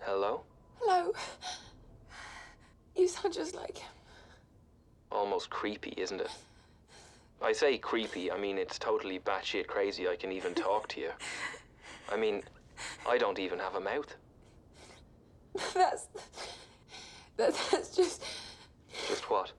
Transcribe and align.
Hello? 0.00 0.44
Hello. 0.80 1.12
You 2.96 3.06
sound 3.06 3.34
just 3.34 3.54
like 3.54 3.76
him. 3.76 3.90
Almost 5.12 5.50
creepy, 5.50 5.92
isn't 5.98 6.22
it? 6.22 6.30
I 7.42 7.52
say 7.52 7.76
creepy, 7.76 8.32
I 8.32 8.38
mean 8.38 8.56
it's 8.56 8.78
totally 8.78 9.18
batshit 9.18 9.66
crazy 9.66 10.08
I 10.08 10.16
can 10.16 10.32
even 10.32 10.54
talk 10.54 10.88
to 10.88 11.00
you. 11.00 11.10
I 12.10 12.16
mean, 12.16 12.42
I 13.06 13.18
don't 13.18 13.38
even 13.38 13.58
have 13.58 13.74
a 13.74 13.80
mouth. 13.80 14.16
That's 15.74 16.06
that, 17.36 17.54
that's 17.70 17.94
just 17.94 18.24
Just 19.08 19.28
what? 19.28 19.52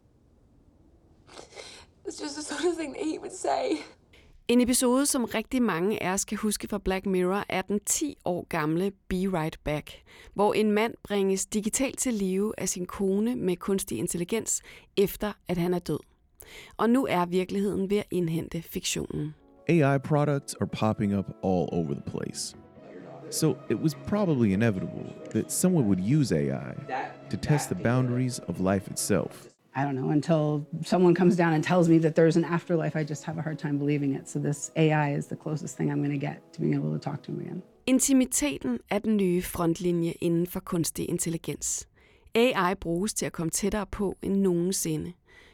it's 2.03 2.17
just 2.17 2.35
the 2.35 2.41
sort 2.41 2.65
of 2.65 2.75
thing 2.75 2.93
that 2.93 3.01
he 3.01 3.19
would 3.19 3.31
say. 3.31 3.83
En 4.49 4.61
episode, 4.61 5.05
som 5.05 5.23
rigtig 5.23 5.61
mange 5.61 6.03
af 6.03 6.13
os 6.13 6.25
kan 6.25 6.37
huske 6.37 6.67
fra 6.67 6.77
Black 6.77 7.05
Mirror, 7.05 7.43
er 7.49 7.61
den 7.61 7.79
10 7.85 8.17
år 8.25 8.47
gamle 8.49 8.91
Be 9.07 9.15
Right 9.15 9.59
Back, 9.63 9.91
hvor 10.33 10.53
en 10.53 10.71
mand 10.71 10.93
bringes 11.03 11.45
digitalt 11.45 11.99
til 11.99 12.13
live 12.13 12.53
af 12.57 12.69
sin 12.69 12.85
kone 12.85 13.35
med 13.35 13.55
kunstig 13.55 13.97
intelligens, 13.97 14.61
efter 14.97 15.33
at 15.47 15.57
han 15.57 15.73
er 15.73 15.79
død. 15.79 15.99
Og 16.77 16.89
nu 16.89 17.05
er 17.09 17.25
virkeligheden 17.25 17.89
ved 17.89 17.97
at 17.97 18.05
indhente 18.11 18.61
fiktionen. 18.61 19.35
AI 19.69 19.97
products 19.97 20.55
are 20.61 20.67
popping 20.67 21.17
up 21.17 21.25
all 21.43 21.67
over 21.71 21.93
the 21.93 22.11
place. 22.11 22.57
So 23.31 23.55
it 23.69 23.77
was 23.77 23.95
probably 24.07 24.53
inevitable 24.53 25.13
that 25.31 25.51
someone 25.51 25.85
would 25.85 26.19
use 26.19 26.35
AI 26.35 26.73
to 27.31 27.37
test 27.41 27.69
the 27.69 27.83
boundaries 27.83 28.39
of 28.39 28.59
life 28.59 28.91
itself. 28.91 29.47
I 29.77 29.83
don't 29.83 29.95
know, 29.95 30.09
until 30.09 30.65
someone 30.83 31.13
comes 31.13 31.35
down 31.35 31.53
and 31.53 31.63
tells 31.63 31.87
me 31.87 31.99
that 31.99 32.15
there's 32.15 32.37
an 32.37 32.45
afterlife, 32.45 32.95
I 32.99 33.03
just 33.03 33.23
have 33.25 33.37
a 33.37 33.41
hard 33.41 33.59
time 33.59 33.77
believing 33.77 34.15
it. 34.15 34.29
So 34.29 34.39
this 34.39 34.71
AI 34.75 35.17
is 35.17 35.25
the 35.27 35.35
closest 35.35 35.77
thing 35.77 35.91
I'm 35.91 36.01
going 36.05 36.19
to 36.19 36.25
get 36.27 36.37
to 36.53 36.61
being 36.61 36.73
able 36.73 36.91
to 36.91 37.09
talk 37.09 37.23
to 37.23 37.31
him 37.31 37.39
again. 37.41 37.61
Intimiteten 37.87 38.79
er 38.89 38.99
den 38.99 39.17
nye 39.17 39.41
frontlinje 39.41 40.11
inden 40.11 40.47
for 40.47 40.59
kunstig 40.59 41.09
intelligens. 41.09 41.87
AI 42.35 42.73
bruges 42.75 43.13
til 43.13 43.25
at 43.25 43.31
komme 43.31 43.49
tættere 43.49 43.85
på 43.85 44.17
end 44.21 44.35
nogensinde. 44.35 45.13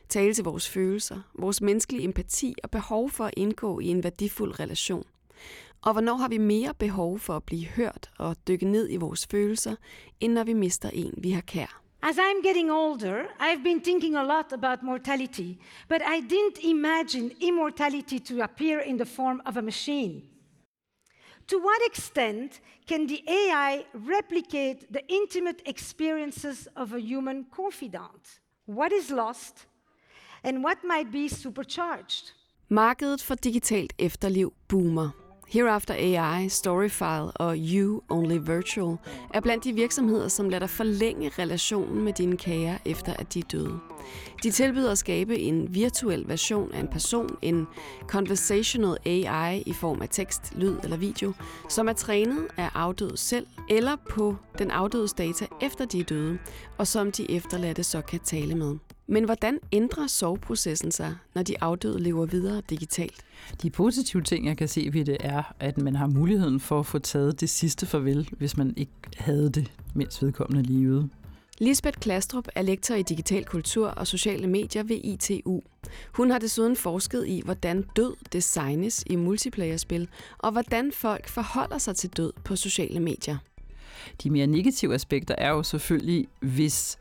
Tale 0.09 0.33
til 0.33 0.44
vores 0.44 0.69
følelser, 0.69 1.21
vores 1.39 1.61
menneskelige 1.61 2.03
empati 2.03 2.55
og 2.63 2.71
behov 2.71 3.09
for 3.09 3.25
at 3.25 3.33
indgå 3.38 3.79
i 3.79 3.88
en 3.88 4.03
værdifuld 4.03 4.59
relation. 4.59 5.03
Og 5.81 5.91
hvornår 5.91 6.16
har 6.16 6.27
vi 6.27 6.38
mere 6.38 6.73
behov 6.79 7.19
for 7.19 7.35
at 7.35 7.44
blive 7.44 7.66
hørt 7.66 8.09
og 8.17 8.35
dykke 8.47 8.66
ned 8.66 8.88
i 8.91 8.95
vores 8.95 9.27
følelser, 9.31 9.75
end 10.19 10.33
når 10.33 10.44
vi 10.44 10.53
mister 10.53 10.89
en, 10.89 11.13
vi 11.17 11.31
har 11.31 11.41
kær? 11.41 11.82
As 12.05 12.19
I'm 12.19 12.41
getting 12.41 12.69
older, 12.69 13.29
I've 13.39 13.63
been 13.63 13.79
thinking 13.79 14.17
a 14.17 14.25
lot 14.25 14.51
about 14.51 14.83
mortality, 14.83 15.57
but 15.87 16.01
I 16.01 16.19
didn't 16.19 16.59
imagine 16.61 17.31
immortality 17.39 18.19
to 18.19 18.41
appear 18.41 18.81
in 18.81 18.97
the 18.97 19.05
form 19.05 19.41
of 19.45 19.55
a 19.55 19.61
machine. 19.61 20.23
To 21.47 21.57
what 21.59 21.81
extent 21.85 22.59
can 22.87 23.07
the 23.07 23.23
AI 23.25 23.85
replicate 23.93 24.91
the 24.91 25.07
intimate 25.07 25.61
experiences 25.65 26.67
of 26.75 26.91
a 26.91 26.99
human 26.99 27.45
confidant? 27.45 28.41
What 28.65 28.91
is 28.91 29.09
lost, 29.09 29.65
and 30.43 30.61
what 30.61 30.83
might 30.83 31.09
be 31.09 31.29
supercharged? 31.29 32.33
Markedet 32.69 33.21
for 33.21 33.38
digitalt 33.38 33.91
efterliv 33.97 34.51
boomer. 34.67 35.13
Hereafter 35.53 35.93
AI, 35.93 36.49
Storyfile 36.49 37.31
og 37.31 37.55
You 37.57 38.01
Only 38.09 38.37
Virtual 38.41 38.97
er 39.33 39.39
blandt 39.39 39.63
de 39.63 39.73
virksomheder, 39.73 40.27
som 40.27 40.49
lader 40.49 40.59
dig 40.59 40.69
forlænge 40.69 41.31
relationen 41.39 42.03
med 42.03 42.13
dine 42.13 42.37
kære 42.37 42.77
efter 42.85 43.13
at 43.13 43.33
de 43.33 43.39
er 43.39 43.43
døde. 43.51 43.79
De 44.43 44.51
tilbyder 44.51 44.91
at 44.91 44.97
skabe 44.97 45.39
en 45.39 45.75
virtuel 45.75 46.27
version 46.27 46.71
af 46.71 46.79
en 46.79 46.87
person, 46.87 47.37
en 47.41 47.67
conversational 48.07 48.97
AI 49.05 49.63
i 49.65 49.73
form 49.73 50.01
af 50.01 50.09
tekst, 50.11 50.53
lyd 50.55 50.75
eller 50.83 50.97
video, 50.97 51.33
som 51.69 51.88
er 51.88 51.93
trænet 51.93 52.47
af 52.57 52.69
afdøde 52.73 53.17
selv 53.17 53.47
eller 53.69 53.95
på 54.09 54.35
den 54.59 54.71
afdødes 54.71 55.13
data 55.13 55.45
efter 55.61 55.85
de 55.85 55.99
er 55.99 56.03
døde, 56.03 56.38
og 56.77 56.88
som 56.88 57.11
de 57.11 57.31
efterladte 57.31 57.83
så 57.83 58.01
kan 58.01 58.19
tale 58.19 58.55
med. 58.55 58.78
Men 59.08 59.24
hvordan 59.24 59.59
ændrer 59.72 60.08
soveprocessen 60.08 60.91
sig, 60.91 61.16
når 61.36 61.44
de 61.44 61.64
afdøde 61.64 62.00
lever 62.00 62.25
videre 62.25 62.62
digitalt? 62.69 63.22
De 63.62 63.69
positive 63.69 64.24
ting, 64.24 64.46
jeg 64.46 64.58
kan 64.58 64.68
se 64.68 64.90
ved 64.94 65.06
det, 65.06 65.18
er, 65.19 65.44
at 65.59 65.78
man 65.78 65.96
har 65.96 66.08
muligheden 66.08 66.59
for 66.59 66.80
at 66.80 66.86
få 66.86 67.00
taget 67.00 67.41
det 67.41 67.50
sidste 67.50 67.86
farvel, 67.86 68.30
hvis 68.38 68.58
man 68.58 68.74
ikke 68.78 68.91
havde 69.18 69.50
det, 69.50 69.72
mens 69.94 70.24
vedkommende 70.24 70.74
levede. 70.74 71.09
Lisbeth 71.59 72.00
Klastrup 72.00 72.47
er 72.56 72.62
lektor 72.62 72.96
i 72.96 73.02
digital 73.02 73.46
kultur 73.46 73.88
og 73.88 74.08
sociale 74.08 74.47
medier 74.47 74.84
ved 74.84 74.97
ITU. 75.03 75.62
Hun 76.14 76.31
har 76.31 76.40
desuden 76.40 76.75
forsket 76.75 77.28
i, 77.28 77.41
hvordan 77.46 77.85
død 77.96 78.16
designes 78.34 79.03
i 79.08 79.16
multiplayerspil, 79.16 80.08
og 80.38 80.52
hvordan 80.52 80.91
folk 80.91 81.28
forholder 81.28 81.78
sig 81.78 81.96
til 81.96 82.09
død 82.09 82.34
på 82.44 82.56
sociale 82.56 83.00
medier. 83.00 83.38
De 84.24 84.30
mere 84.30 84.47
negative 84.47 84.94
aspekter 84.94 85.35
er 85.38 85.50
jo 85.50 85.64
selvfølgelig, 85.64 86.28
hvis 86.40 86.97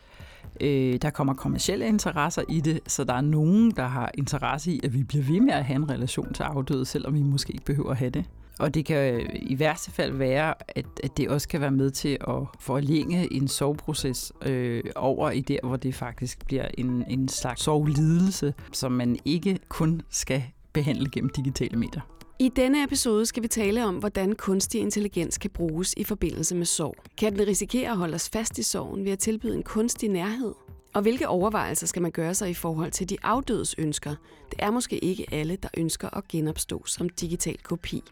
øh, 0.62 0.98
der 1.02 1.10
kommer 1.10 1.34
kommersielle 1.34 1.86
interesser 1.86 2.42
i 2.48 2.60
det, 2.60 2.80
så 2.86 3.04
der 3.04 3.14
er 3.14 3.20
nogen, 3.20 3.70
der 3.70 3.86
har 3.86 4.10
interesse 4.18 4.72
i, 4.72 4.80
at 4.84 4.94
vi 4.94 5.02
bliver 5.02 5.24
ved 5.24 5.40
med 5.40 5.52
at 5.52 5.64
have 5.64 5.76
en 5.76 5.90
relation 5.90 6.32
til 6.34 6.42
afdøde, 6.42 6.86
selvom 6.86 7.14
vi 7.14 7.22
måske 7.22 7.52
ikke 7.52 7.64
behøver 7.64 7.90
at 7.90 7.96
have 7.96 8.10
det. 8.10 8.24
Og 8.58 8.74
det 8.74 8.84
kan 8.84 9.14
øh, 9.14 9.28
i 9.32 9.58
værste 9.58 9.90
fald 9.90 10.12
være, 10.12 10.54
at, 10.68 10.86
at 11.04 11.16
det 11.16 11.28
også 11.28 11.48
kan 11.48 11.60
være 11.60 11.70
med 11.70 11.90
til 11.90 12.18
at 12.28 12.36
forlænge 12.60 13.32
en 13.32 13.48
soveproces 13.48 14.32
øh, 14.46 14.84
over 14.96 15.30
i 15.30 15.40
der, 15.40 15.58
hvor 15.62 15.76
det 15.76 15.94
faktisk 15.94 16.46
bliver 16.46 16.68
en, 16.78 17.04
en 17.08 17.28
slags 17.28 17.62
sovlidelse, 17.62 18.54
som 18.72 18.92
man 18.92 19.18
ikke 19.24 19.58
kun 19.68 20.02
skal 20.10 20.42
behandle 20.72 21.10
gennem 21.10 21.30
digitale 21.36 21.78
medier. 21.78 22.02
I 22.42 22.48
denne 22.48 22.84
episode 22.84 23.26
skal 23.26 23.42
vi 23.42 23.48
tale 23.48 23.84
om, 23.84 23.96
hvordan 23.96 24.34
kunstig 24.34 24.80
intelligens 24.80 25.38
kan 25.38 25.50
bruges 25.50 25.94
i 25.96 26.04
forbindelse 26.04 26.54
med 26.54 26.66
sorg. 26.66 26.96
Kan 27.18 27.36
den 27.36 27.46
risikere 27.46 27.90
at 27.90 27.96
holde 27.96 28.14
os 28.14 28.28
fast 28.28 28.58
i 28.58 28.62
sorgen 28.62 29.04
ved 29.04 29.12
at 29.12 29.18
tilbyde 29.18 29.54
en 29.54 29.62
kunstig 29.62 30.08
nærhed? 30.08 30.54
Og 30.94 31.02
hvilke 31.02 31.28
overvejelser 31.28 31.86
skal 31.86 32.02
man 32.02 32.10
gøre 32.10 32.34
sig 32.34 32.50
i 32.50 32.54
forhold 32.54 32.90
til 32.90 33.08
de 33.08 33.16
afdødes 33.22 33.74
ønsker? 33.78 34.14
Det 34.50 34.58
er 34.58 34.70
måske 34.70 34.98
ikke 34.98 35.26
alle, 35.32 35.56
der 35.56 35.68
ønsker 35.76 36.16
at 36.16 36.28
genopstå 36.28 36.86
som 36.86 37.08
digital 37.08 37.58
kopi. 37.58 38.02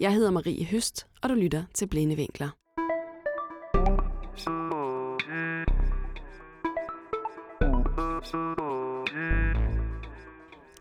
Jeg 0.00 0.14
hedder 0.14 0.30
Marie 0.30 0.64
Høst, 0.64 1.06
og 1.22 1.28
du 1.28 1.34
lytter 1.34 1.62
til 1.74 1.86
Blinde 1.86 2.16
Vinkler. 2.16 2.48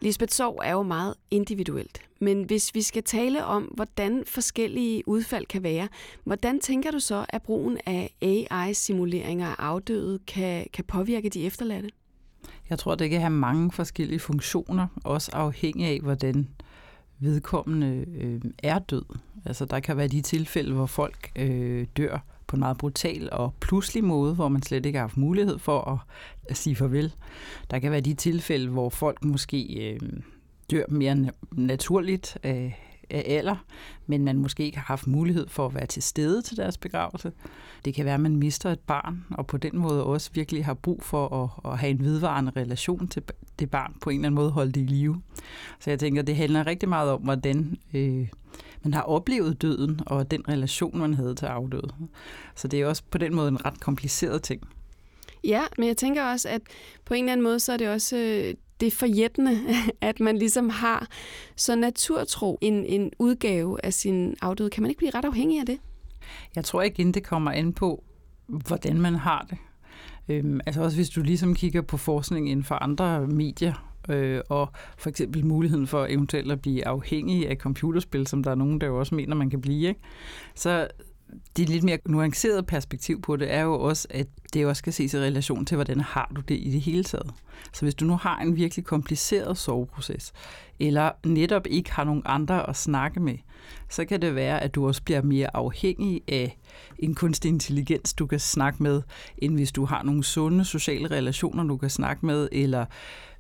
Lisbeth 0.01 0.33
Sorg 0.33 0.61
er 0.63 0.71
jo 0.71 0.83
meget 0.83 1.13
individuelt, 1.31 2.01
men 2.19 2.43
hvis 2.43 2.75
vi 2.75 2.81
skal 2.81 3.03
tale 3.03 3.45
om, 3.45 3.63
hvordan 3.63 4.23
forskellige 4.27 5.07
udfald 5.07 5.45
kan 5.45 5.63
være, 5.63 5.87
hvordan 6.23 6.59
tænker 6.59 6.91
du 6.91 6.99
så, 6.99 7.25
at 7.29 7.41
brugen 7.41 7.77
af 7.85 8.15
AI-simuleringer 8.21 9.47
af 9.47 9.55
afdøde 9.57 10.19
kan, 10.27 10.65
kan 10.73 10.85
påvirke 10.85 11.29
de 11.29 11.45
efterladte? 11.45 11.89
Jeg 12.69 12.79
tror, 12.79 12.95
det 12.95 13.09
kan 13.09 13.19
have 13.19 13.29
mange 13.29 13.71
forskellige 13.71 14.19
funktioner, 14.19 14.87
også 15.03 15.31
afhængig 15.33 15.87
af, 15.87 15.99
hvordan 15.99 16.47
vedkommende 17.19 18.05
øh, 18.17 18.41
er 18.63 18.79
død. 18.79 19.05
Altså, 19.45 19.65
der 19.65 19.79
kan 19.79 19.97
være 19.97 20.07
de 20.07 20.21
tilfælde, 20.21 20.73
hvor 20.73 20.85
folk 20.85 21.31
øh, 21.35 21.87
dør 21.97 22.34
på 22.47 22.55
en 22.55 22.59
meget 22.59 22.77
brutal 22.77 23.29
og 23.31 23.53
pludselig 23.59 24.03
måde, 24.03 24.33
hvor 24.33 24.47
man 24.47 24.63
slet 24.63 24.85
ikke 24.85 24.99
har 24.99 25.03
haft 25.03 25.17
mulighed 25.17 25.59
for 25.59 25.81
at, 25.81 25.97
at 26.49 26.57
sige 26.57 26.75
farvel. 26.75 27.13
Der 27.71 27.79
kan 27.79 27.91
være 27.91 28.01
de 28.01 28.13
tilfælde, 28.13 28.69
hvor 28.69 28.89
folk 28.89 29.23
måske 29.23 29.89
øh, 29.91 29.99
dør 30.71 30.83
mere 30.87 31.29
naturligt 31.51 32.37
af, 32.43 32.79
af 33.09 33.23
alder, 33.27 33.55
men 34.07 34.25
man 34.25 34.37
måske 34.37 34.63
ikke 34.63 34.77
har 34.77 34.85
haft 34.85 35.07
mulighed 35.07 35.47
for 35.47 35.65
at 35.65 35.75
være 35.75 35.85
til 35.85 36.03
stede 36.03 36.41
til 36.41 36.57
deres 36.57 36.77
begravelse. 36.77 37.31
Det 37.85 37.93
kan 37.93 38.05
være, 38.05 38.13
at 38.13 38.19
man 38.19 38.35
mister 38.35 38.71
et 38.71 38.79
barn, 38.79 39.25
og 39.31 39.47
på 39.47 39.57
den 39.57 39.77
måde 39.77 40.03
også 40.03 40.29
virkelig 40.33 40.65
har 40.65 40.73
brug 40.73 41.03
for 41.03 41.43
at, 41.43 41.71
at 41.71 41.79
have 41.79 41.89
en 41.89 42.03
vedvarende 42.03 42.51
relation 42.55 43.07
til 43.07 43.23
det 43.59 43.71
barn, 43.71 43.95
på 44.01 44.09
en 44.09 44.15
eller 44.15 44.27
anden 44.27 44.35
måde 44.35 44.51
holde 44.51 44.71
det 44.71 44.81
i 44.81 44.85
live. 44.85 45.21
Så 45.79 45.89
jeg 45.89 45.99
tænker, 45.99 46.21
det 46.21 46.35
handler 46.35 46.67
rigtig 46.67 46.89
meget 46.89 47.11
om, 47.11 47.21
hvordan 47.21 47.77
øh, 47.93 48.27
man 48.85 48.93
har 48.93 49.01
oplevet 49.01 49.61
døden, 49.61 49.99
og 50.05 50.31
den 50.31 50.49
relation, 50.49 50.97
man 50.97 51.13
havde 51.13 51.35
til 51.35 51.45
afdøde. 51.45 51.93
Så 52.55 52.67
det 52.67 52.81
er 52.81 52.87
også 52.87 53.03
på 53.11 53.17
den 53.17 53.35
måde 53.35 53.47
en 53.47 53.65
ret 53.65 53.79
kompliceret 53.79 54.43
ting. 54.43 54.61
Ja, 55.43 55.63
men 55.77 55.87
jeg 55.87 55.97
tænker 55.97 56.23
også, 56.23 56.49
at 56.49 56.61
på 57.05 57.13
en 57.13 57.23
eller 57.23 57.31
anden 57.31 57.43
måde, 57.43 57.59
så 57.59 57.73
er 57.73 57.77
det 57.77 57.89
også 57.89 58.17
øh, 58.17 58.53
det 58.79 58.93
forjættende, 58.93 59.59
at 60.01 60.19
man 60.19 60.37
ligesom 60.37 60.69
har 60.69 61.07
så 61.55 61.75
naturtro 61.75 62.57
en, 62.61 62.85
en 62.85 63.11
udgave 63.19 63.85
af 63.85 63.93
sin 63.93 64.35
afdøde. 64.41 64.69
Kan 64.69 64.83
man 64.83 64.89
ikke 64.89 64.99
blive 64.99 65.11
ret 65.15 65.25
afhængig 65.25 65.59
af 65.59 65.65
det? 65.65 65.79
Jeg 66.55 66.65
tror 66.65 66.81
igen, 66.81 67.11
det 67.11 67.23
kommer 67.23 67.51
an 67.51 67.73
på, 67.73 68.03
hvordan 68.47 69.01
man 69.01 69.15
har 69.15 69.47
det. 69.49 69.57
Øhm, 70.29 70.59
altså 70.65 70.81
også 70.81 70.97
hvis 70.97 71.09
du 71.09 71.21
ligesom 71.21 71.55
kigger 71.55 71.81
på 71.81 71.97
forskning 71.97 72.49
inden 72.49 72.63
for 72.63 72.75
andre 72.75 73.27
medier, 73.27 73.94
øh, 74.09 74.41
og 74.49 74.69
for 74.97 75.09
eksempel 75.09 75.45
muligheden 75.45 75.87
for 75.87 76.05
eventuelt 76.09 76.51
at 76.51 76.61
blive 76.61 76.87
afhængig 76.87 77.49
af 77.49 77.55
computerspil, 77.55 78.27
som 78.27 78.43
der 78.43 78.51
er 78.51 78.55
nogen, 78.55 78.81
der 78.81 78.87
jo 78.87 78.99
også 78.99 79.15
mener, 79.15 79.35
man 79.35 79.49
kan 79.49 79.61
blive, 79.61 79.87
ikke? 79.87 80.01
så 80.55 80.87
det 81.57 81.69
lidt 81.69 81.83
mere 81.83 81.97
nuancerede 82.05 82.63
perspektiv 82.63 83.21
på 83.21 83.35
det 83.35 83.53
er 83.53 83.61
jo 83.61 83.73
også, 83.73 84.07
at 84.09 84.27
det 84.53 84.65
også 84.65 84.79
skal 84.79 84.93
ses 84.93 85.13
i 85.13 85.19
relation 85.19 85.65
til, 85.65 85.75
hvordan 85.75 85.99
har 85.99 86.31
du 86.35 86.41
det 86.41 86.55
i 86.55 86.71
det 86.71 86.81
hele 86.81 87.03
taget. 87.03 87.33
Så 87.73 87.81
hvis 87.81 87.95
du 87.95 88.05
nu 88.05 88.15
har 88.17 88.39
en 88.39 88.55
virkelig 88.55 88.85
kompliceret 88.85 89.57
soveproces, 89.57 90.33
eller 90.79 91.11
netop 91.25 91.67
ikke 91.69 91.91
har 91.91 92.03
nogen 92.03 92.21
andre 92.25 92.69
at 92.69 92.75
snakke 92.75 93.19
med, 93.19 93.37
så 93.89 94.05
kan 94.05 94.21
det 94.21 94.35
være, 94.35 94.63
at 94.63 94.75
du 94.75 94.87
også 94.87 95.03
bliver 95.03 95.21
mere 95.21 95.55
afhængig 95.55 96.21
af 96.27 96.57
en 96.99 97.15
kunstig 97.15 97.49
intelligens, 97.49 98.13
du 98.13 98.25
kan 98.25 98.39
snakke 98.39 98.83
med, 98.83 99.01
end 99.37 99.55
hvis 99.55 99.71
du 99.71 99.85
har 99.85 100.03
nogle 100.03 100.23
sunde 100.23 100.65
sociale 100.65 101.11
relationer, 101.11 101.63
du 101.63 101.77
kan 101.77 101.89
snakke 101.89 102.25
med, 102.25 102.49
eller 102.51 102.85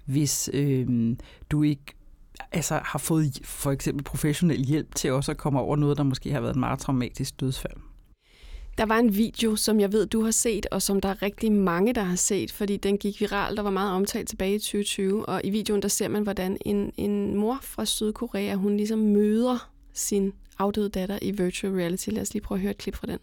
hvis 0.05 0.49
øh, 0.53 1.15
du 1.51 1.63
ikke 1.63 1.95
altså 2.51 2.79
har 2.83 2.99
fået 2.99 3.39
for 3.43 3.71
eksempel 3.71 4.03
professionel 4.03 4.65
hjælp 4.65 4.95
til 4.95 5.11
også 5.11 5.31
at 5.31 5.37
komme 5.37 5.59
over 5.59 5.75
noget, 5.75 5.97
der 5.97 6.03
måske 6.03 6.31
har 6.31 6.41
været 6.41 6.53
en 6.53 6.59
meget 6.59 6.79
traumatisk 6.79 7.39
dødsfald. 7.39 7.77
Der 8.77 8.85
var 8.85 8.97
en 8.97 9.15
video, 9.15 9.55
som 9.55 9.79
jeg 9.79 9.91
ved, 9.91 10.07
du 10.07 10.23
har 10.23 10.31
set, 10.31 10.65
og 10.71 10.81
som 10.81 11.01
der 11.01 11.09
er 11.09 11.21
rigtig 11.21 11.51
mange, 11.51 11.93
der 11.93 12.03
har 12.03 12.15
set, 12.15 12.51
fordi 12.51 12.77
den 12.77 12.97
gik 12.97 13.21
viral, 13.21 13.55
der 13.55 13.61
var 13.61 13.69
meget 13.69 13.91
omtalt 13.91 14.29
tilbage 14.29 14.55
i 14.55 14.59
2020. 14.59 15.25
Og 15.25 15.41
i 15.43 15.49
videoen, 15.49 15.81
der 15.81 15.87
ser 15.87 16.07
man, 16.07 16.23
hvordan 16.23 16.57
en, 16.65 16.93
en 16.97 17.37
mor 17.37 17.59
fra 17.61 17.85
Sydkorea, 17.85 18.55
hun 18.55 18.77
ligesom 18.77 18.99
møder 18.99 19.71
sin 19.93 20.33
afdøde 20.59 20.89
datter 20.89 21.19
i 21.21 21.31
virtual 21.31 21.73
reality. 21.73 22.09
Lad 22.09 22.21
os 22.21 22.33
lige 22.33 22.43
prøve 22.43 22.57
at 22.57 22.61
høre 22.61 22.71
et 22.71 22.77
klip 22.77 22.95
fra 22.95 23.07
den. 23.07 23.19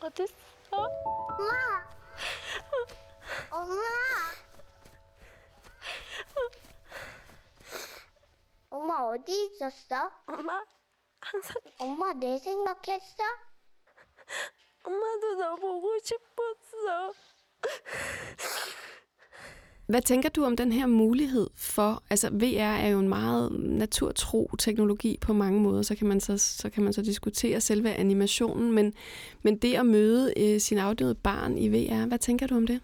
Og 0.00 0.08
det 0.16 0.26
så... 0.28 0.76
Mor! 3.50 4.01
엄마! 8.91 8.97
엄마 8.97 9.13
어디 9.13 9.31
있었어? 9.45 10.09
엄마 10.27 10.61
항상 11.19 11.55
엄마 11.79 12.13
내 12.13 12.37
생각했어? 12.37 13.23
엄마도 14.83 15.35
너 15.39 15.55
보고 15.55 15.87
싶었어. 16.03 17.13
Hvad 19.87 20.01
tænker 20.01 20.29
du 20.29 20.43
om 20.43 20.55
den 20.55 20.71
her 20.71 20.85
mulighed 20.85 21.47
for, 21.55 22.03
altså 22.09 22.29
VR 22.29 22.77
er 22.77 22.87
jo 22.87 22.99
en 22.99 23.09
meget 23.09 23.51
naturtro 23.51 24.49
teknologi 24.59 25.17
på 25.21 25.33
mange 25.33 25.61
måder, 25.61 25.81
så 25.81 25.95
kan 25.95 26.07
man 26.07 26.19
så, 26.19 26.37
så, 26.37 26.69
kan 26.69 26.83
man 26.83 26.93
så 26.93 27.01
diskutere 27.01 27.61
selve 27.61 27.93
animationen, 27.93 28.71
men, 28.71 28.93
men 29.43 29.57
det 29.57 29.75
at 29.75 29.85
møde 29.85 30.33
øh, 30.37 30.59
sin 30.59 30.77
afdøde 30.77 31.15
barn 31.15 31.57
i 31.57 31.69
VR, 31.69 32.05
hvad 32.05 32.19
tænker 32.19 32.47
du 32.47 32.55
om 32.55 32.67
det? 32.67 32.81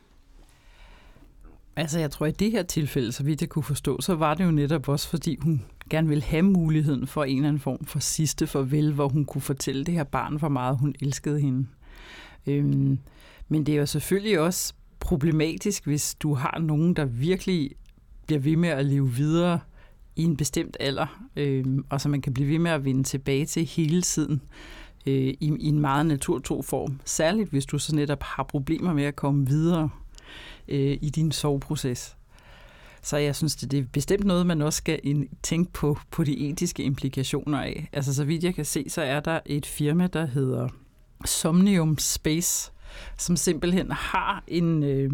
Altså 1.75 1.99
jeg 1.99 2.11
tror, 2.11 2.25
at 2.25 2.41
i 2.41 2.45
det 2.45 2.51
her 2.51 2.63
tilfælde, 2.63 3.11
så 3.11 3.23
vidt 3.23 3.41
jeg 3.41 3.49
kunne 3.49 3.63
forstå, 3.63 4.01
så 4.01 4.15
var 4.15 4.33
det 4.33 4.45
jo 4.45 4.51
netop 4.51 4.89
også, 4.89 5.07
fordi 5.07 5.37
hun 5.41 5.65
gerne 5.88 6.08
ville 6.08 6.24
have 6.24 6.42
muligheden 6.42 7.06
for 7.06 7.24
en 7.24 7.36
eller 7.36 7.48
anden 7.48 7.60
form 7.60 7.84
for 7.84 7.98
sidste 7.98 8.46
farvel, 8.46 8.92
hvor 8.92 9.08
hun 9.08 9.24
kunne 9.24 9.42
fortælle 9.42 9.84
det 9.84 9.94
her 9.94 10.04
barn, 10.04 10.36
hvor 10.36 10.48
meget 10.48 10.78
hun 10.78 10.94
elskede 11.00 11.40
hende. 11.40 11.66
Øhm, 12.46 12.98
men 13.48 13.66
det 13.66 13.74
er 13.74 13.78
jo 13.78 13.86
selvfølgelig 13.86 14.40
også 14.40 14.74
problematisk, 15.00 15.86
hvis 15.86 16.14
du 16.14 16.34
har 16.34 16.58
nogen, 16.58 16.94
der 16.94 17.04
virkelig 17.04 17.70
bliver 18.26 18.40
ved 18.40 18.56
med 18.56 18.68
at 18.68 18.86
leve 18.86 19.10
videre 19.10 19.60
i 20.16 20.22
en 20.22 20.36
bestemt 20.36 20.76
alder, 20.80 21.26
øh, 21.36 21.64
og 21.90 22.00
så 22.00 22.08
man 22.08 22.20
kan 22.20 22.34
blive 22.34 22.48
ved 22.48 22.58
med 22.58 22.70
at 22.70 22.84
vende 22.84 23.02
tilbage 23.02 23.46
til 23.46 23.64
hele 23.64 24.02
tiden 24.02 24.42
øh, 25.06 25.14
i, 25.14 25.52
i 25.60 25.68
en 25.68 25.80
meget 25.80 26.06
naturtro 26.06 26.62
form. 26.62 27.00
Særligt 27.04 27.50
hvis 27.50 27.66
du 27.66 27.78
så 27.78 27.96
netop 27.96 28.22
har 28.22 28.42
problemer 28.42 28.92
med 28.92 29.04
at 29.04 29.16
komme 29.16 29.46
videre 29.46 29.90
øh, 30.68 30.98
i 31.00 31.10
din 31.10 31.32
soveproces. 31.32 32.17
Så 33.02 33.16
jeg 33.16 33.36
synes, 33.36 33.56
det 33.56 33.78
er 33.78 33.84
bestemt 33.92 34.24
noget, 34.24 34.46
man 34.46 34.62
også 34.62 34.76
skal 34.76 35.26
tænke 35.42 35.72
på, 35.72 35.98
på 36.10 36.24
de 36.24 36.48
etiske 36.48 36.82
implikationer 36.82 37.60
af. 37.60 37.88
Altså 37.92 38.14
så 38.14 38.24
vidt 38.24 38.44
jeg 38.44 38.54
kan 38.54 38.64
se, 38.64 38.84
så 38.88 39.02
er 39.02 39.20
der 39.20 39.40
et 39.46 39.66
firma, 39.66 40.06
der 40.06 40.26
hedder 40.26 40.68
Somnium 41.24 41.98
Space, 41.98 42.72
som 43.18 43.36
simpelthen 43.36 43.90
har 43.90 44.44
en 44.46 44.82
øh, 44.82 45.10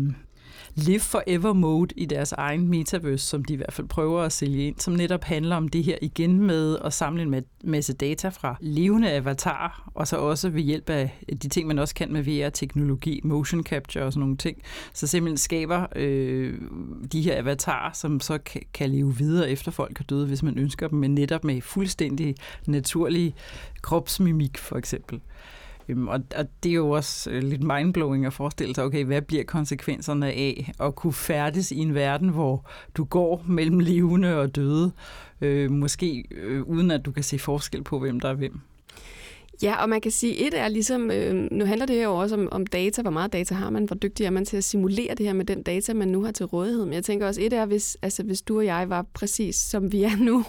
live 0.74 1.00
forever 1.00 1.52
mode 1.52 1.94
i 1.96 2.04
deres 2.04 2.32
egen 2.32 2.68
metaverse, 2.68 3.26
som 3.26 3.44
de 3.44 3.52
i 3.52 3.56
hvert 3.56 3.72
fald 3.72 3.88
prøver 3.88 4.22
at 4.22 4.32
sælge 4.32 4.66
ind, 4.66 4.78
som 4.78 4.94
netop 4.94 5.24
handler 5.24 5.56
om 5.56 5.68
det 5.68 5.84
her 5.84 5.98
igen 6.02 6.40
med 6.40 6.78
at 6.84 6.92
samle 6.92 7.22
en 7.22 7.44
masse 7.64 7.92
data 7.92 8.28
fra 8.28 8.56
levende 8.60 9.10
avatarer, 9.10 9.90
og 9.94 10.08
så 10.08 10.16
også 10.16 10.48
ved 10.48 10.62
hjælp 10.62 10.90
af 10.90 11.18
de 11.42 11.48
ting, 11.48 11.68
man 11.68 11.78
også 11.78 11.94
kan 11.94 12.12
med 12.12 12.22
VR-teknologi, 12.22 13.20
motion 13.24 13.62
capture 13.62 14.04
og 14.04 14.12
sådan 14.12 14.20
nogle 14.20 14.36
ting, 14.36 14.58
så 14.92 15.06
simpelthen 15.06 15.36
skaber 15.36 15.86
øh, 15.96 16.58
de 17.12 17.22
her 17.22 17.38
avatarer, 17.38 17.92
som 17.92 18.20
så 18.20 18.38
kan, 18.38 18.62
kan 18.74 18.90
leve 18.90 19.16
videre 19.16 19.50
efter 19.50 19.70
folk 19.70 20.00
er 20.00 20.04
døde, 20.04 20.26
hvis 20.26 20.42
man 20.42 20.58
ønsker 20.58 20.88
dem, 20.88 20.98
men 20.98 21.14
netop 21.14 21.44
med 21.44 21.60
fuldstændig 21.60 22.34
naturlig 22.66 23.34
kropsmimik 23.82 24.58
for 24.58 24.76
eksempel. 24.76 25.20
Øhm, 25.88 26.08
og, 26.08 26.20
og 26.36 26.46
det 26.62 26.70
er 26.70 26.74
jo 26.74 26.90
også 26.90 27.30
øh, 27.30 27.42
lidt 27.42 27.62
mindblowing 27.62 28.26
at 28.26 28.32
forestille 28.32 28.74
sig, 28.74 28.84
okay, 28.84 29.04
hvad 29.04 29.22
bliver 29.22 29.44
konsekvenserne 29.44 30.26
af 30.26 30.72
at 30.80 30.94
kunne 30.94 31.12
færdes 31.12 31.72
i 31.72 31.78
en 31.78 31.94
verden, 31.94 32.28
hvor 32.28 32.70
du 32.96 33.04
går 33.04 33.44
mellem 33.48 33.78
levende 33.78 34.40
og 34.40 34.56
døde, 34.56 34.92
øh, 35.40 35.70
måske 35.70 36.24
øh, 36.30 36.62
uden 36.62 36.90
at 36.90 37.04
du 37.04 37.12
kan 37.12 37.22
se 37.22 37.38
forskel 37.38 37.82
på, 37.82 37.98
hvem 37.98 38.20
der 38.20 38.28
er 38.28 38.34
hvem. 38.34 38.60
Ja, 39.64 39.82
og 39.82 39.88
man 39.88 40.00
kan 40.00 40.10
sige, 40.10 40.46
et 40.46 40.54
er 40.54 40.68
ligesom, 40.68 41.10
øh, 41.10 41.48
nu 41.50 41.64
handler 41.64 41.86
det 41.86 41.96
her 41.96 42.04
jo 42.04 42.16
også 42.16 42.34
om, 42.34 42.48
om 42.50 42.66
data, 42.66 43.02
hvor 43.02 43.10
meget 43.10 43.32
data 43.32 43.54
har 43.54 43.70
man, 43.70 43.84
hvor 43.84 43.96
dygtig 43.96 44.26
er 44.26 44.30
man 44.30 44.44
til 44.44 44.56
at 44.56 44.64
simulere 44.64 45.14
det 45.14 45.26
her 45.26 45.32
med 45.32 45.44
den 45.44 45.62
data, 45.62 45.94
man 45.94 46.08
nu 46.08 46.24
har 46.24 46.32
til 46.32 46.46
rådighed. 46.46 46.84
Men 46.84 46.94
jeg 46.94 47.04
tænker 47.04 47.26
også, 47.26 47.40
et 47.40 47.52
er, 47.52 47.66
hvis, 47.66 47.96
altså, 48.02 48.22
hvis 48.22 48.42
du 48.42 48.58
og 48.58 48.64
jeg 48.64 48.88
var 48.88 49.06
præcis 49.14 49.56
som 49.56 49.92
vi 49.92 50.02
er 50.02 50.16
nu, 50.28 50.44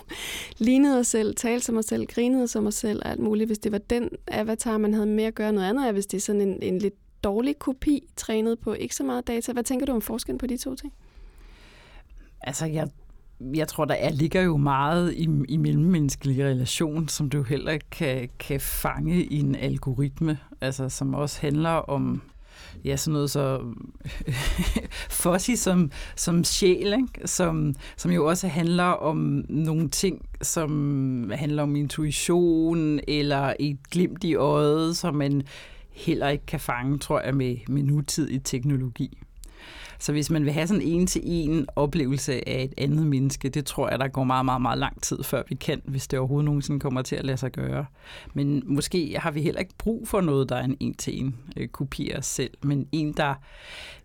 lignede 0.57 0.99
os 0.99 1.07
selv, 1.07 1.35
talte 1.35 1.65
som 1.65 1.77
os 1.77 1.85
selv, 1.85 2.05
grinede 2.05 2.47
som 2.47 2.67
os 2.67 2.75
selv 2.75 3.01
og 3.05 3.11
alt 3.11 3.19
muligt, 3.19 3.47
hvis 3.47 3.59
det 3.59 3.71
var 3.71 3.77
den 3.77 4.09
avatar, 4.27 4.77
man 4.77 4.93
havde 4.93 5.07
med 5.07 5.23
at 5.23 5.35
gøre 5.35 5.53
noget 5.53 5.69
andet, 5.69 5.87
er, 5.87 5.91
hvis 5.91 6.05
det 6.05 6.17
er 6.17 6.21
sådan 6.21 6.41
en, 6.41 6.63
en 6.63 6.79
lidt 6.79 6.95
dårlig 7.23 7.59
kopi, 7.59 8.09
trænet 8.15 8.59
på 8.59 8.73
ikke 8.73 8.95
så 8.95 9.03
meget 9.03 9.27
data. 9.27 9.53
Hvad 9.53 9.63
tænker 9.63 9.85
du 9.85 9.91
om 9.91 10.01
forskellen 10.01 10.37
på 10.37 10.47
de 10.47 10.57
to 10.57 10.75
ting? 10.75 10.93
Altså, 12.41 12.65
jeg 12.65 12.87
jeg 13.39 13.67
tror, 13.67 13.85
der 13.85 13.93
er, 13.93 14.11
ligger 14.11 14.41
jo 14.41 14.57
meget 14.57 15.13
i, 15.13 15.29
i 15.49 15.57
mellemmenneskelig 15.57 16.45
relation, 16.45 17.07
som 17.07 17.29
du 17.29 17.43
heller 17.43 17.71
ikke 17.71 17.89
kan, 17.91 18.29
kan 18.39 18.59
fange 18.59 19.23
i 19.23 19.39
en 19.39 19.55
algoritme, 19.55 20.37
altså 20.61 20.89
som 20.89 21.13
også 21.13 21.41
handler 21.41 21.69
om 21.69 22.21
ja, 22.85 22.97
sådan 22.97 23.13
noget 23.13 23.31
så 23.31 23.61
fuzzy 25.21 25.51
som, 25.55 25.91
som 26.15 26.43
sjæl, 26.43 26.93
ikke? 26.93 27.27
Som, 27.27 27.75
som 27.97 28.11
jo 28.11 28.25
også 28.25 28.47
handler 28.47 28.83
om 28.83 29.45
nogle 29.49 29.89
ting, 29.89 30.29
som 30.41 31.31
handler 31.35 31.63
om 31.63 31.75
intuition 31.75 32.99
eller 33.07 33.53
et 33.59 33.77
glimt 33.91 34.23
i 34.23 34.35
øjet, 34.35 34.97
som 34.97 35.15
man 35.15 35.41
heller 35.91 36.29
ikke 36.29 36.45
kan 36.45 36.59
fange, 36.59 36.97
tror 36.97 37.21
jeg, 37.21 37.35
med, 37.35 37.57
med 37.67 37.83
nutidig 37.83 38.43
teknologi. 38.43 39.17
Så 39.99 40.11
hvis 40.11 40.29
man 40.29 40.45
vil 40.45 40.53
have 40.53 40.67
sådan 40.67 40.81
en 40.81 41.07
til 41.07 41.21
en 41.25 41.67
oplevelse 41.75 42.49
af 42.49 42.63
et 42.63 42.73
andet 42.77 43.07
menneske, 43.07 43.49
det 43.49 43.65
tror 43.65 43.89
jeg, 43.89 43.99
der 43.99 44.07
går 44.07 44.23
meget, 44.23 44.45
meget, 44.45 44.61
meget 44.61 44.77
lang 44.77 45.01
tid, 45.01 45.23
før 45.23 45.43
vi 45.49 45.55
kan, 45.55 45.81
hvis 45.85 46.07
det 46.07 46.19
overhovedet 46.19 46.45
nogensinde 46.45 46.79
kommer 46.79 47.01
til 47.01 47.15
at 47.15 47.25
lade 47.25 47.37
sig 47.37 47.51
gøre. 47.51 47.85
Men 48.33 48.63
måske 48.65 49.15
har 49.19 49.31
vi 49.31 49.41
heller 49.41 49.59
ikke 49.59 49.75
brug 49.77 50.07
for 50.07 50.21
noget, 50.21 50.49
der 50.49 50.55
er 50.55 50.63
en 50.63 50.77
en 50.79 50.93
til 50.93 51.33
øh, 51.57 51.63
en 51.63 51.69
kopi 51.69 52.09
af 52.09 52.17
os 52.17 52.25
selv, 52.25 52.51
men 52.63 52.87
en, 52.91 53.13
der 53.13 53.33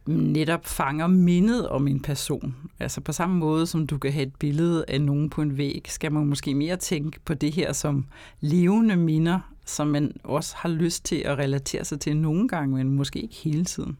netop 0.06 0.66
fanger 0.66 1.06
mindet 1.06 1.68
om 1.68 1.88
en 1.88 2.00
person. 2.00 2.54
Altså 2.80 3.00
på 3.00 3.12
samme 3.12 3.38
måde, 3.38 3.66
som 3.66 3.86
du 3.86 3.98
kan 3.98 4.12
have 4.12 4.26
et 4.26 4.34
billede 4.34 4.84
af 4.88 5.00
nogen 5.00 5.30
på 5.30 5.42
en 5.42 5.56
væg, 5.56 5.84
skal 5.88 6.12
man 6.12 6.26
måske 6.26 6.54
mere 6.54 6.76
tænke 6.76 7.20
på 7.24 7.34
det 7.34 7.52
her 7.52 7.72
som 7.72 8.06
levende 8.40 8.96
minder, 8.96 9.40
som 9.66 9.86
man 9.86 10.12
også 10.24 10.54
har 10.56 10.68
lyst 10.68 11.04
til 11.04 11.16
at 11.16 11.38
relatere 11.38 11.84
sig 11.84 12.00
til 12.00 12.16
nogle 12.16 12.48
gange, 12.48 12.76
men 12.76 12.90
måske 12.90 13.20
ikke 13.20 13.34
hele 13.34 13.64
tiden. 13.64 13.96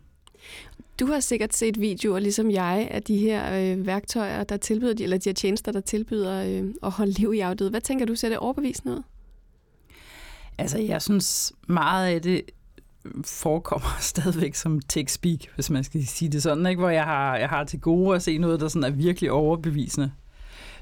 Du 1.00 1.06
har 1.06 1.20
sikkert 1.20 1.54
set 1.54 1.80
videoer, 1.80 2.18
ligesom 2.18 2.50
jeg, 2.50 2.88
af 2.90 3.02
de 3.02 3.18
her 3.18 3.72
øh, 3.72 3.86
værktøjer, 3.86 4.44
der 4.44 4.56
tilbyder, 4.56 4.94
eller 5.00 5.18
de 5.18 5.28
her 5.28 5.34
tjenester, 5.34 5.72
der 5.72 5.80
tilbyder 5.80 6.44
øh, 6.44 6.74
at 6.82 6.90
holde 6.90 7.12
liv 7.12 7.34
i 7.34 7.40
afdøde. 7.40 7.70
Hvad 7.70 7.80
tænker 7.80 8.06
du, 8.06 8.14
ser 8.14 8.28
det 8.28 8.38
overbevisende 8.38 8.94
ud? 8.94 9.02
Altså, 10.58 10.78
jeg 10.78 11.02
synes 11.02 11.52
meget 11.68 12.14
af 12.14 12.22
det 12.22 12.42
forekommer 13.24 13.96
stadigvæk 14.12 14.54
som 14.54 14.80
tech-speak, 14.88 15.54
hvis 15.54 15.70
man 15.70 15.84
skal 15.84 16.06
sige 16.06 16.28
det 16.28 16.42
sådan, 16.42 16.66
ikke? 16.66 16.80
hvor 16.80 16.90
jeg 16.90 17.04
har, 17.04 17.36
jeg 17.36 17.48
har 17.48 17.64
til 17.64 17.80
gode 17.80 18.16
at 18.16 18.22
se 18.22 18.38
noget, 18.38 18.60
der 18.60 18.68
sådan 18.68 18.92
er 18.92 18.96
virkelig 18.96 19.30
overbevisende. 19.30 20.12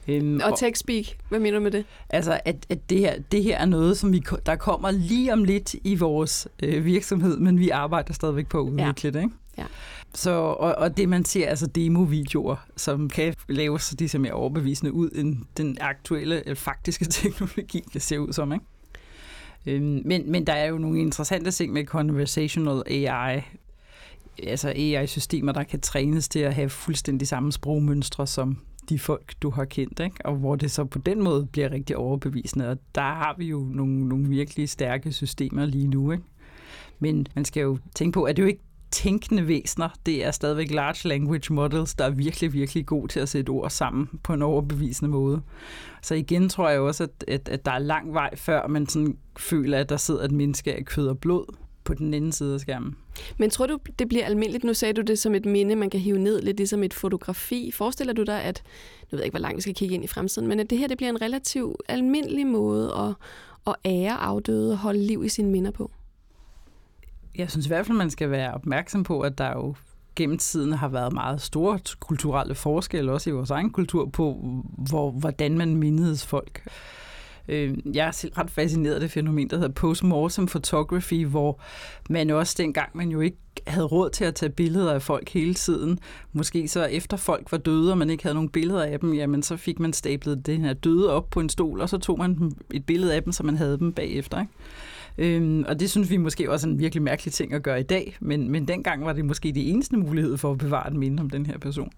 Um, 0.08 0.40
og 0.44 0.58
tech-speak, 0.58 1.16
hvad 1.28 1.38
mener 1.40 1.58
du 1.58 1.62
med 1.62 1.70
det? 1.70 1.84
Altså, 2.10 2.40
at, 2.44 2.66
at 2.68 2.90
det, 2.90 2.98
her, 2.98 3.14
det 3.32 3.42
her 3.42 3.58
er 3.58 3.66
noget, 3.66 3.98
som 3.98 4.12
vi, 4.12 4.22
der 4.46 4.56
kommer 4.56 4.90
lige 4.90 5.32
om 5.32 5.44
lidt 5.44 5.74
i 5.84 5.94
vores 5.94 6.48
øh, 6.62 6.84
virksomhed, 6.84 7.38
men 7.38 7.58
vi 7.58 7.68
arbejder 7.68 8.12
stadigvæk 8.12 8.46
på 8.46 8.58
at 8.58 8.62
udvikle 8.62 8.84
ja. 9.04 9.10
det. 9.10 9.16
Ikke? 9.16 9.34
Ja. 9.58 9.64
Så, 10.14 10.30
og, 10.30 10.74
og 10.74 10.96
det 10.96 11.08
man 11.08 11.24
ser, 11.24 11.48
altså 11.48 11.66
demo-videoer, 11.66 12.56
som 12.76 13.08
kan 13.08 13.34
laves 13.48 13.82
så 13.82 13.96
de 13.96 14.08
ser 14.08 14.18
mere 14.18 14.32
overbevisende 14.32 14.92
ud, 14.92 15.10
end 15.14 15.36
den 15.56 15.76
aktuelle, 15.80 16.40
eller 16.40 16.54
faktiske 16.54 17.04
teknologi, 17.20 17.84
det 17.92 18.02
ser 18.02 18.18
ud 18.18 18.32
som, 18.32 18.52
ikke? 18.52 18.64
Øhm, 19.66 20.02
men, 20.04 20.32
men 20.32 20.46
der 20.46 20.52
er 20.52 20.66
jo 20.66 20.78
nogle 20.78 21.00
interessante 21.00 21.50
ting 21.50 21.72
med 21.72 21.84
conversational 21.84 22.82
AI, 22.86 23.42
altså 24.42 24.68
AI-systemer, 24.68 25.52
der 25.52 25.62
kan 25.62 25.80
trænes 25.80 26.28
til 26.28 26.38
at 26.38 26.54
have 26.54 26.68
fuldstændig 26.68 27.28
samme 27.28 27.52
sprogmønstre 27.52 28.26
som 28.26 28.58
de 28.88 28.98
folk, 28.98 29.34
du 29.42 29.50
har 29.50 29.64
kendt, 29.64 30.00
ikke? 30.00 30.16
og 30.24 30.36
hvor 30.36 30.56
det 30.56 30.70
så 30.70 30.84
på 30.84 30.98
den 30.98 31.22
måde 31.22 31.46
bliver 31.46 31.70
rigtig 31.70 31.96
overbevisende. 31.96 32.70
Og 32.70 32.78
der 32.94 33.00
har 33.00 33.34
vi 33.38 33.46
jo 33.46 33.58
nogle, 33.58 34.08
nogle 34.08 34.28
virkelig 34.28 34.68
stærke 34.68 35.12
systemer 35.12 35.66
lige 35.66 35.86
nu. 35.86 36.12
Ikke? 36.12 36.24
Men 36.98 37.26
man 37.34 37.44
skal 37.44 37.60
jo 37.60 37.78
tænke 37.94 38.14
på, 38.14 38.22
at 38.22 38.36
det 38.36 38.42
jo 38.42 38.46
ikke 38.46 38.62
tænkende 38.90 39.48
væsener. 39.48 39.88
Det 40.06 40.24
er 40.24 40.30
stadigvæk 40.30 40.70
large 40.70 41.08
language 41.08 41.52
models, 41.52 41.94
der 41.94 42.04
er 42.04 42.10
virkelig, 42.10 42.52
virkelig 42.52 42.86
god 42.86 43.08
til 43.08 43.20
at 43.20 43.28
sætte 43.28 43.50
ord 43.50 43.70
sammen 43.70 44.08
på 44.22 44.32
en 44.32 44.42
overbevisende 44.42 45.10
måde. 45.10 45.40
Så 46.02 46.14
igen 46.14 46.48
tror 46.48 46.68
jeg 46.68 46.80
også, 46.80 47.02
at, 47.04 47.24
at, 47.28 47.48
at 47.48 47.64
der 47.64 47.72
er 47.72 47.78
lang 47.78 48.14
vej 48.14 48.36
før 48.36 48.66
man 48.66 48.88
sådan 48.88 49.16
føler, 49.38 49.78
at 49.78 49.88
der 49.88 49.96
sidder 49.96 50.24
et 50.24 50.32
menneske 50.32 50.74
af 50.74 50.84
kød 50.84 51.08
og 51.08 51.18
blod 51.18 51.54
på 51.84 51.94
den 51.94 52.14
anden 52.14 52.32
side 52.32 52.54
af 52.54 52.60
skærmen. 52.60 52.96
Men 53.38 53.50
tror 53.50 53.66
du, 53.66 53.78
det 53.98 54.08
bliver 54.08 54.24
almindeligt? 54.24 54.64
Nu 54.64 54.74
sagde 54.74 54.94
du 54.94 55.00
det 55.00 55.18
som 55.18 55.34
et 55.34 55.46
minde, 55.46 55.76
man 55.76 55.90
kan 55.90 56.00
hive 56.00 56.18
ned, 56.18 56.42
lidt 56.42 56.56
ligesom 56.56 56.82
et 56.82 56.94
fotografi. 56.94 57.70
Forestiller 57.70 58.12
du 58.12 58.22
dig, 58.22 58.42
at, 58.42 58.62
nu 59.02 59.06
ved 59.10 59.18
jeg 59.18 59.24
ikke, 59.24 59.32
hvor 59.32 59.42
langt 59.42 59.56
vi 59.56 59.62
skal 59.62 59.74
kigge 59.74 59.94
ind 59.94 60.04
i 60.04 60.06
fremtiden, 60.06 60.48
men 60.48 60.60
at 60.60 60.70
det 60.70 60.78
her 60.78 60.88
det 60.88 60.96
bliver 60.96 61.10
en 61.10 61.22
relativt 61.22 61.76
almindelig 61.88 62.46
måde 62.46 62.92
at, 62.94 63.14
at 63.66 63.74
ære 63.84 64.14
afdøde 64.20 64.72
og 64.72 64.78
holde 64.78 65.06
liv 65.06 65.24
i 65.24 65.28
sine 65.28 65.50
minder 65.50 65.70
på? 65.70 65.90
Jeg 67.38 67.50
synes 67.50 67.66
i 67.66 67.68
hvert 67.68 67.86
fald, 67.86 67.98
man 67.98 68.10
skal 68.10 68.30
være 68.30 68.54
opmærksom 68.54 69.02
på, 69.02 69.20
at 69.20 69.38
der 69.38 69.50
jo 69.50 69.74
gennem 70.16 70.38
tiden 70.38 70.72
har 70.72 70.88
været 70.88 71.12
meget 71.12 71.40
store 71.40 71.78
kulturelle 72.00 72.54
forskelle, 72.54 73.12
også 73.12 73.30
i 73.30 73.32
vores 73.32 73.50
egen 73.50 73.70
kultur, 73.70 74.06
på 74.06 74.36
hvor, 74.88 75.10
hvordan 75.10 75.58
man 75.58 75.76
mindedes 75.76 76.26
folk. 76.26 76.62
Øh, 77.48 77.78
jeg 77.94 78.06
er 78.06 78.10
selv 78.10 78.32
ret 78.32 78.50
fascineret 78.50 78.94
af 78.94 79.00
det 79.00 79.10
fænomen, 79.10 79.50
der 79.50 79.56
hedder 79.56 79.72
postmortem 79.72 80.46
photography, 80.46 81.26
hvor 81.26 81.60
man 82.10 82.30
også 82.30 82.54
dengang, 82.58 82.96
man 82.96 83.08
jo 83.08 83.20
ikke 83.20 83.36
havde 83.66 83.86
råd 83.86 84.10
til 84.10 84.24
at 84.24 84.34
tage 84.34 84.52
billeder 84.52 84.92
af 84.92 85.02
folk 85.02 85.28
hele 85.28 85.54
tiden. 85.54 85.98
Måske 86.32 86.68
så 86.68 86.84
efter 86.84 87.16
folk 87.16 87.52
var 87.52 87.58
døde, 87.58 87.92
og 87.92 87.98
man 87.98 88.10
ikke 88.10 88.22
havde 88.22 88.34
nogen 88.34 88.48
billeder 88.48 88.82
af 88.84 89.00
dem, 89.00 89.14
jamen 89.14 89.42
så 89.42 89.56
fik 89.56 89.78
man 89.78 89.92
stablet 89.92 90.46
den 90.46 90.64
her 90.64 90.72
døde 90.72 91.12
op 91.12 91.30
på 91.30 91.40
en 91.40 91.48
stol, 91.48 91.80
og 91.80 91.88
så 91.88 91.98
tog 91.98 92.18
man 92.18 92.52
et 92.74 92.86
billede 92.86 93.14
af 93.14 93.22
dem, 93.22 93.32
så 93.32 93.42
man 93.42 93.56
havde 93.56 93.78
dem 93.78 93.92
bagefter. 93.92 94.40
Ikke? 94.40 94.52
Øhm, 95.18 95.64
og 95.68 95.80
det 95.80 95.90
synes 95.90 96.10
vi 96.10 96.16
måske 96.16 96.50
også 96.50 96.68
er 96.68 96.72
en 96.72 96.78
virkelig 96.78 97.02
mærkelig 97.02 97.34
ting 97.34 97.52
at 97.52 97.62
gøre 97.62 97.80
i 97.80 97.82
dag, 97.82 98.16
men, 98.20 98.50
men 98.50 98.68
dengang 98.68 99.04
var 99.04 99.12
det 99.12 99.24
måske 99.24 99.52
det 99.52 99.70
eneste 99.70 99.96
mulighed 99.96 100.36
for 100.36 100.50
at 100.50 100.58
bevare 100.58 100.88
et 100.88 100.96
minde 100.96 101.20
om 101.20 101.30
den 101.30 101.46
her 101.46 101.58
person. 101.58 101.90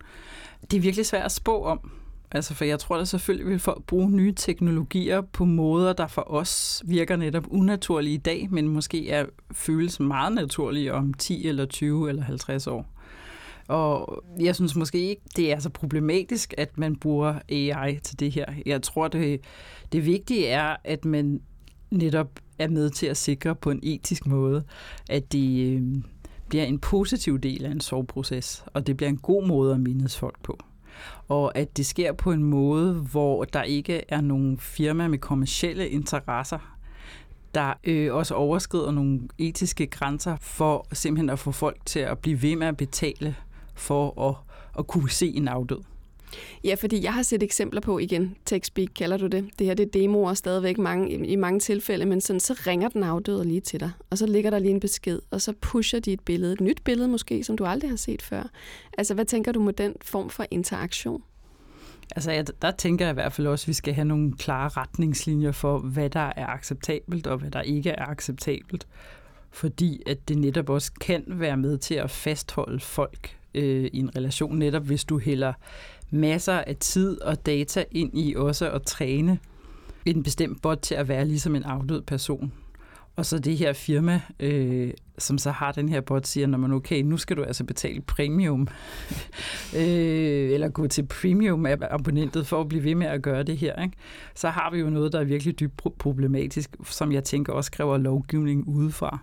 Det 0.71 0.77
er 0.77 0.81
virkelig 0.81 1.07
svært 1.07 1.25
at 1.25 1.33
spå 1.33 1.65
om, 1.65 1.91
Altså, 2.33 2.55
for 2.55 2.65
jeg 2.65 2.79
tror 2.79 2.99
da 2.99 3.05
selvfølgelig 3.05 3.47
vil 3.47 3.59
folk 3.59 3.85
bruge 3.85 4.11
nye 4.11 4.33
teknologier 4.33 5.21
på 5.21 5.45
måder, 5.45 5.93
der 5.93 6.07
for 6.07 6.33
os 6.33 6.83
virker 6.87 7.17
netop 7.17 7.47
unaturlige 7.51 8.15
i 8.15 8.19
dag, 8.19 8.49
men 8.51 8.69
måske 8.69 9.11
er 9.11 9.27
føles 9.53 10.01
meget 10.01 10.33
naturlige 10.33 10.95
om 10.95 11.15
10 11.15 11.49
eller 11.49 11.67
20 11.67 12.09
eller 12.09 12.23
50 12.23 12.67
år. 12.67 12.87
Og 13.69 14.25
jeg 14.41 14.55
synes 14.55 14.77
måske 14.77 15.09
ikke, 15.09 15.23
det 15.37 15.53
er 15.53 15.59
så 15.59 15.71
problematisk, 15.71 16.55
at 16.59 16.79
man 16.79 16.97
bruger 16.97 17.39
AI 17.49 17.99
til 17.99 18.21
det 18.21 18.33
her. 18.33 18.47
Jeg 18.67 18.83
tror, 18.83 19.09
det, 19.09 19.41
det 19.93 20.07
vigtige 20.07 20.47
er, 20.47 20.77
at 20.85 21.05
man 21.05 21.41
netop 21.91 22.31
er 22.61 22.69
med 22.69 22.91
til 22.91 23.07
at 23.07 23.17
sikre 23.17 23.55
på 23.55 23.71
en 23.71 23.81
etisk 23.83 24.27
måde, 24.27 24.65
at 25.11 25.33
det 25.33 25.75
øh, 25.75 25.83
bliver 26.49 26.65
en 26.65 26.79
positiv 26.79 27.39
del 27.39 27.65
af 27.65 27.71
en 27.71 27.81
sorgproces, 27.81 28.65
og 28.75 28.87
det 28.87 28.97
bliver 28.97 29.11
en 29.11 29.19
god 29.19 29.47
måde 29.47 29.75
at 29.75 29.81
mindes 29.81 30.19
folk 30.19 30.43
på 30.43 30.59
og 31.29 31.59
at 31.59 31.77
det 31.77 31.87
sker 31.87 32.13
på 32.13 32.33
en 32.33 32.45
måde, 32.45 32.95
hvor 32.95 33.45
der 33.45 33.63
ikke 33.63 34.03
er 34.09 34.21
nogen 34.21 34.59
firma 34.59 35.09
med 35.09 35.19
kommersielle 35.19 35.89
interesser, 35.89 36.77
der 37.55 37.73
øh, 37.85 38.15
også 38.15 38.35
overskrider 38.35 38.91
nogle 38.91 39.21
etiske 39.39 39.87
grænser 39.87 40.37
for 40.41 40.87
simpelthen 40.93 41.31
at 41.31 41.39
få 41.39 41.53
folk 41.53 41.79
til 41.85 42.01
at 42.01 42.19
blive 42.19 42.43
ved 42.43 42.57
med 42.57 42.67
at 42.67 42.77
betale 42.77 43.37
for 43.75 44.29
at, 44.29 44.35
at 44.79 44.87
kunne 44.87 45.11
se 45.11 45.27
en 45.27 45.49
afdød. 45.49 45.81
Ja, 46.65 46.75
fordi 46.75 47.05
jeg 47.05 47.15
har 47.15 47.23
set 47.23 47.43
eksempler 47.43 47.81
på, 47.81 47.99
igen, 47.99 48.37
TechSpeak 48.47 48.89
kalder 48.95 49.17
du 49.17 49.27
det. 49.27 49.49
Det 49.59 49.67
her 49.67 49.75
det 49.75 49.87
er 49.87 49.91
demoer 49.91 50.35
stadigvæk 50.35 50.79
mange, 50.79 51.27
i 51.27 51.37
mange 51.37 51.61
tilfælde, 51.61 52.07
men 52.07 52.21
sådan, 52.21 52.41
så 52.41 52.55
ringer 52.67 52.89
den 52.89 53.03
afdøde 53.03 53.45
lige 53.45 53.61
til 53.61 53.81
dig, 53.81 53.91
og 54.11 54.19
så 54.19 54.27
ligger 54.27 54.51
der 54.51 54.59
lige 54.59 54.71
en 54.71 54.81
besked, 54.81 55.19
og 55.31 55.41
så 55.41 55.53
pusher 55.61 56.01
de 56.01 56.13
et 56.13 56.21
billede, 56.21 56.53
et 56.53 56.61
nyt 56.61 56.83
billede 56.85 57.09
måske, 57.09 57.45
som 57.45 57.57
du 57.57 57.65
aldrig 57.65 57.91
har 57.91 57.97
set 57.97 58.23
før. 58.23 58.43
Altså, 58.99 59.15
hvad 59.15 59.25
tænker 59.25 59.53
du 59.53 59.63
med 59.63 59.73
den 59.73 59.95
form 60.03 60.31
for 60.31 60.47
interaktion? 60.51 61.23
Altså, 62.17 62.31
jeg, 62.31 62.47
der 62.63 62.71
tænker 62.71 63.05
jeg 63.05 63.13
i 63.13 63.15
hvert 63.15 63.33
fald 63.33 63.47
også, 63.47 63.65
at 63.65 63.69
vi 63.69 63.73
skal 63.73 63.95
have 63.95 64.05
nogle 64.05 64.33
klare 64.33 64.69
retningslinjer 64.69 65.53
for, 65.53 65.79
hvad 65.79 66.11
der 66.11 66.33
er 66.37 66.47
acceptabelt, 66.47 67.27
og 67.27 67.39
hvad 67.39 67.51
der 67.51 67.63
ikke 67.63 67.91
er 67.91 68.07
acceptabelt. 68.07 68.87
Fordi 69.51 70.03
at 70.07 70.29
det 70.29 70.39
netop 70.39 70.69
også 70.71 70.93
kan 71.01 71.25
være 71.27 71.57
med 71.57 71.79
til 71.79 71.95
at 71.95 72.11
fastholde 72.11 72.81
folk 72.81 73.37
øh, 73.55 73.91
i 73.93 73.99
en 73.99 74.17
relation, 74.17 74.59
netop 74.59 74.87
hvis 74.87 75.05
du 75.05 75.19
hælder 75.19 75.53
masser 76.11 76.53
af 76.53 76.77
tid 76.77 77.21
og 77.21 77.47
data 77.47 77.85
ind 77.91 78.19
i 78.19 78.35
også 78.35 78.71
at 78.71 78.83
træne 78.83 79.39
en 80.07 80.23
bestemt 80.23 80.63
bot 80.63 80.79
til 80.79 80.95
at 80.95 81.09
være 81.09 81.25
ligesom 81.25 81.57
en 81.57 81.63
afdød 81.63 82.03
person. 82.03 82.53
Og 83.17 83.27
så 83.27 83.39
det 83.39 83.57
her 83.57 83.73
firma, 83.73 84.21
øh, 84.41 84.91
som 85.19 85.39
så 85.39 85.51
har 85.51 85.73
den 85.73 85.89
her 85.89 86.01
bot, 86.01 86.27
siger, 86.27 86.47
når 86.47 86.59
man 86.59 86.73
okay, 86.73 87.03
nu 87.03 87.17
skal 87.17 87.37
du 87.37 87.43
altså 87.43 87.65
betale 87.65 88.01
premium, 88.01 88.69
øh, 89.77 90.51
eller 90.51 90.69
gå 90.69 90.87
til 90.87 91.07
premium-abonnentet 91.07 92.47
for 92.47 92.61
at 92.61 92.69
blive 92.69 92.85
ved 92.85 92.95
med 92.95 93.07
at 93.07 93.23
gøre 93.23 93.43
det 93.43 93.57
her. 93.57 93.83
Ikke? 93.83 93.97
Så 94.35 94.49
har 94.49 94.71
vi 94.71 94.79
jo 94.79 94.91
noget, 94.91 95.13
der 95.13 95.21
er 95.21 95.25
virkelig 95.25 95.61
dybt 95.61 95.83
problematisk, 95.99 96.77
som 96.85 97.13
jeg 97.13 97.25
tænker 97.25 97.53
også 97.53 97.71
kræver 97.71 97.99
lovgivning 97.99 98.69
udefra. 98.69 99.19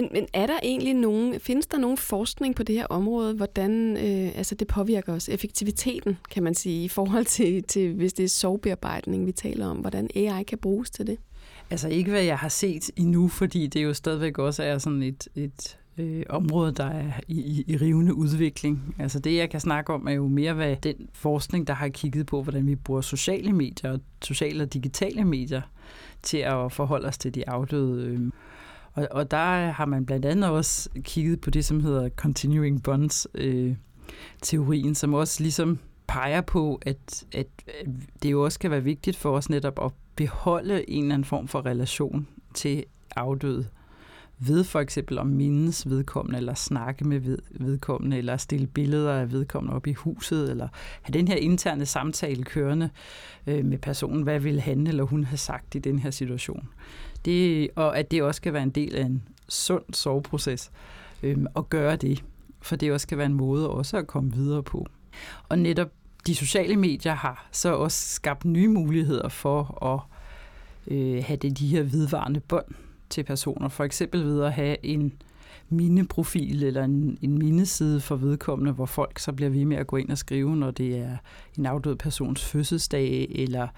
Men, 0.00 0.08
men 0.12 0.26
er 0.32 0.46
der 0.46 0.58
egentlig 0.62 0.94
nogen, 0.94 1.40
findes 1.40 1.66
der 1.66 1.78
nogen 1.78 1.96
forskning 1.96 2.56
på 2.56 2.62
det 2.62 2.74
her 2.74 2.86
område, 2.86 3.34
hvordan 3.34 3.96
øh, 3.96 4.38
altså 4.38 4.54
det 4.54 4.66
påvirker 4.68 5.12
os, 5.12 5.28
effektiviteten, 5.28 6.18
kan 6.30 6.42
man 6.42 6.54
sige, 6.54 6.84
i 6.84 6.88
forhold 6.88 7.24
til, 7.36 7.62
til 7.62 7.94
hvis 7.94 8.12
det 8.12 8.24
er 8.24 8.28
sovbearbejdning, 8.28 9.26
vi 9.26 9.32
taler 9.32 9.66
om, 9.66 9.76
hvordan 9.76 10.08
AI 10.16 10.42
kan 10.42 10.58
bruges 10.58 10.90
til 10.90 11.06
det? 11.06 11.18
Altså 11.70 11.88
ikke 11.88 12.10
hvad 12.10 12.22
jeg 12.22 12.38
har 12.38 12.48
set 12.48 12.90
endnu, 12.96 13.28
fordi 13.28 13.66
det 13.66 13.84
jo 13.84 13.94
stadigvæk 13.94 14.38
også 14.38 14.62
er 14.62 14.78
sådan 14.78 15.02
et, 15.02 15.28
et 15.34 15.78
øh, 15.98 16.22
område, 16.28 16.72
der 16.72 16.84
er 16.84 17.12
i, 17.28 17.40
i, 17.40 17.64
i 17.66 17.76
rivende 17.76 18.14
udvikling. 18.14 18.94
Altså 18.98 19.18
det, 19.18 19.36
jeg 19.36 19.50
kan 19.50 19.60
snakke 19.60 19.92
om, 19.92 20.06
er 20.08 20.12
jo 20.12 20.28
mere 20.28 20.54
hvad 20.54 20.76
den 20.76 21.08
forskning, 21.12 21.66
der 21.66 21.74
har 21.74 21.88
kigget 21.88 22.26
på, 22.26 22.42
hvordan 22.42 22.66
vi 22.66 22.74
bruger 22.74 23.00
sociale 23.00 23.52
medier 23.52 23.92
og 23.92 24.00
sociale 24.22 24.62
og 24.62 24.74
digitale 24.74 25.24
medier 25.24 25.62
til 26.22 26.38
at 26.38 26.72
forholde 26.72 27.08
os 27.08 27.18
til 27.18 27.34
de 27.34 27.48
afdøde. 27.48 28.06
Øh, 28.06 28.30
og, 28.98 29.08
og 29.10 29.30
der 29.30 29.70
har 29.70 29.84
man 29.84 30.06
blandt 30.06 30.26
andet 30.26 30.50
også 30.50 30.88
kigget 31.02 31.40
på 31.40 31.50
det, 31.50 31.64
som 31.64 31.80
hedder 31.80 32.08
Continuing 32.08 32.82
Bonds-teorien, 32.82 34.88
øh, 34.88 34.94
som 34.94 35.14
også 35.14 35.42
ligesom 35.42 35.78
peger 36.06 36.40
på, 36.40 36.80
at, 36.86 37.24
at 37.32 37.46
det 38.22 38.30
jo 38.30 38.44
også 38.44 38.58
kan 38.58 38.70
være 38.70 38.84
vigtigt 38.84 39.16
for 39.16 39.30
os 39.30 39.50
netop 39.50 39.84
at 39.84 39.92
beholde 40.16 40.90
en 40.90 41.02
eller 41.02 41.14
anden 41.14 41.24
form 41.24 41.48
for 41.48 41.66
relation 41.66 42.28
til 42.54 42.84
afdøde 43.16 43.68
ved 44.38 44.64
for 44.64 44.80
eksempel 44.80 45.18
at 45.18 45.26
mindes 45.26 45.90
vedkommende, 45.90 46.38
eller 46.38 46.54
snakke 46.54 47.04
med 47.04 47.38
vedkommende, 47.50 48.18
eller 48.18 48.36
stille 48.36 48.66
billeder 48.66 49.12
af 49.12 49.32
vedkommende 49.32 49.76
op 49.76 49.86
i 49.86 49.92
huset, 49.92 50.50
eller 50.50 50.68
have 51.02 51.12
den 51.12 51.28
her 51.28 51.36
interne 51.36 51.86
samtale 51.86 52.44
kørende 52.44 52.90
øh, 53.46 53.64
med 53.64 53.78
personen. 53.78 54.22
Hvad 54.22 54.40
ville 54.40 54.60
han 54.60 54.86
eller 54.86 55.04
hun 55.04 55.24
have 55.24 55.38
sagt 55.38 55.74
i 55.74 55.78
den 55.78 55.98
her 55.98 56.10
situation? 56.10 56.68
Det, 57.24 57.68
og 57.76 57.98
at 57.98 58.10
det 58.10 58.22
også 58.22 58.42
kan 58.42 58.52
være 58.52 58.62
en 58.62 58.70
del 58.70 58.96
af 58.96 59.02
en 59.04 59.22
sund 59.48 59.82
soveproces 59.92 60.70
øh, 61.22 61.36
at 61.56 61.70
gøre 61.70 61.96
det, 61.96 62.24
for 62.60 62.76
det 62.76 62.92
også 62.92 63.06
kan 63.06 63.18
være 63.18 63.26
en 63.26 63.34
måde 63.34 63.70
også 63.70 63.96
at 63.96 64.06
komme 64.06 64.32
videre 64.32 64.62
på. 64.62 64.86
Og 65.48 65.58
netop 65.58 65.88
de 66.26 66.34
sociale 66.34 66.76
medier 66.76 67.14
har 67.14 67.48
så 67.52 67.74
også 67.74 68.08
skabt 68.08 68.44
nye 68.44 68.68
muligheder 68.68 69.28
for 69.28 69.84
at 69.84 70.00
øh, 70.94 71.24
have 71.24 71.36
det, 71.36 71.58
de 71.58 71.66
her 71.66 71.82
vedvarende 71.82 72.40
bånd 72.40 72.74
til 73.10 73.24
personer. 73.24 73.68
For 73.68 73.84
eksempel 73.84 74.24
ved 74.24 74.44
at 74.44 74.52
have 74.52 74.76
en 74.86 75.22
mindeprofil 75.70 76.64
eller 76.64 76.84
en, 76.84 77.18
en 77.22 77.38
mindeside 77.38 78.00
for 78.00 78.16
vedkommende, 78.16 78.72
hvor 78.72 78.86
folk 78.86 79.18
så 79.18 79.32
bliver 79.32 79.50
ved 79.50 79.64
med 79.64 79.76
at 79.76 79.86
gå 79.86 79.96
ind 79.96 80.10
og 80.10 80.18
skrive, 80.18 80.56
når 80.56 80.70
det 80.70 80.98
er 80.98 81.16
en 81.58 81.66
afdød 81.66 81.96
persons 81.96 82.44
fødselsdag, 82.44 83.26
eller 83.30 83.68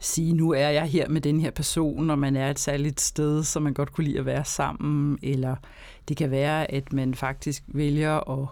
sige, 0.00 0.32
nu 0.32 0.50
er 0.50 0.68
jeg 0.68 0.86
her 0.86 1.08
med 1.08 1.20
den 1.20 1.40
her 1.40 1.50
person, 1.50 2.10
og 2.10 2.18
man 2.18 2.36
er 2.36 2.50
et 2.50 2.58
særligt 2.58 3.00
sted, 3.00 3.44
så 3.44 3.60
man 3.60 3.74
godt 3.74 3.92
kunne 3.92 4.04
lide 4.04 4.18
at 4.18 4.26
være 4.26 4.44
sammen, 4.44 5.18
eller 5.22 5.56
det 6.08 6.16
kan 6.16 6.30
være, 6.30 6.70
at 6.70 6.92
man 6.92 7.14
faktisk 7.14 7.62
vælger 7.66 8.40
at 8.40 8.48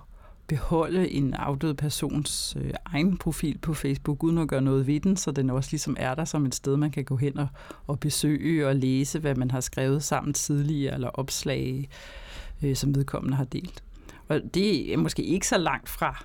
beholde 0.50 1.10
en 1.10 1.34
afdød 1.34 1.74
persons 1.74 2.56
øh, 2.60 2.70
egen 2.86 3.16
profil 3.16 3.58
på 3.58 3.74
Facebook, 3.74 4.24
uden 4.24 4.38
at 4.38 4.48
gøre 4.48 4.62
noget 4.62 4.86
ved 4.86 5.00
den, 5.00 5.16
så 5.16 5.30
den 5.30 5.50
også 5.50 5.68
ligesom 5.72 5.96
er 5.98 6.14
der 6.14 6.24
som 6.24 6.46
et 6.46 6.54
sted, 6.54 6.76
man 6.76 6.90
kan 6.90 7.04
gå 7.04 7.16
hen 7.16 7.38
og, 7.38 7.46
og 7.86 8.00
besøge 8.00 8.68
og 8.68 8.76
læse, 8.76 9.18
hvad 9.18 9.34
man 9.34 9.50
har 9.50 9.60
skrevet 9.60 10.02
sammen 10.02 10.34
tidligere, 10.34 10.94
eller 10.94 11.08
opslag, 11.08 11.88
øh, 12.62 12.76
som 12.76 12.94
vedkommende 12.94 13.36
har 13.36 13.44
delt. 13.44 13.82
Og 14.28 14.40
det 14.54 14.92
er 14.92 14.96
måske 14.96 15.22
ikke 15.22 15.46
så 15.46 15.58
langt 15.58 15.88
fra 15.88 16.24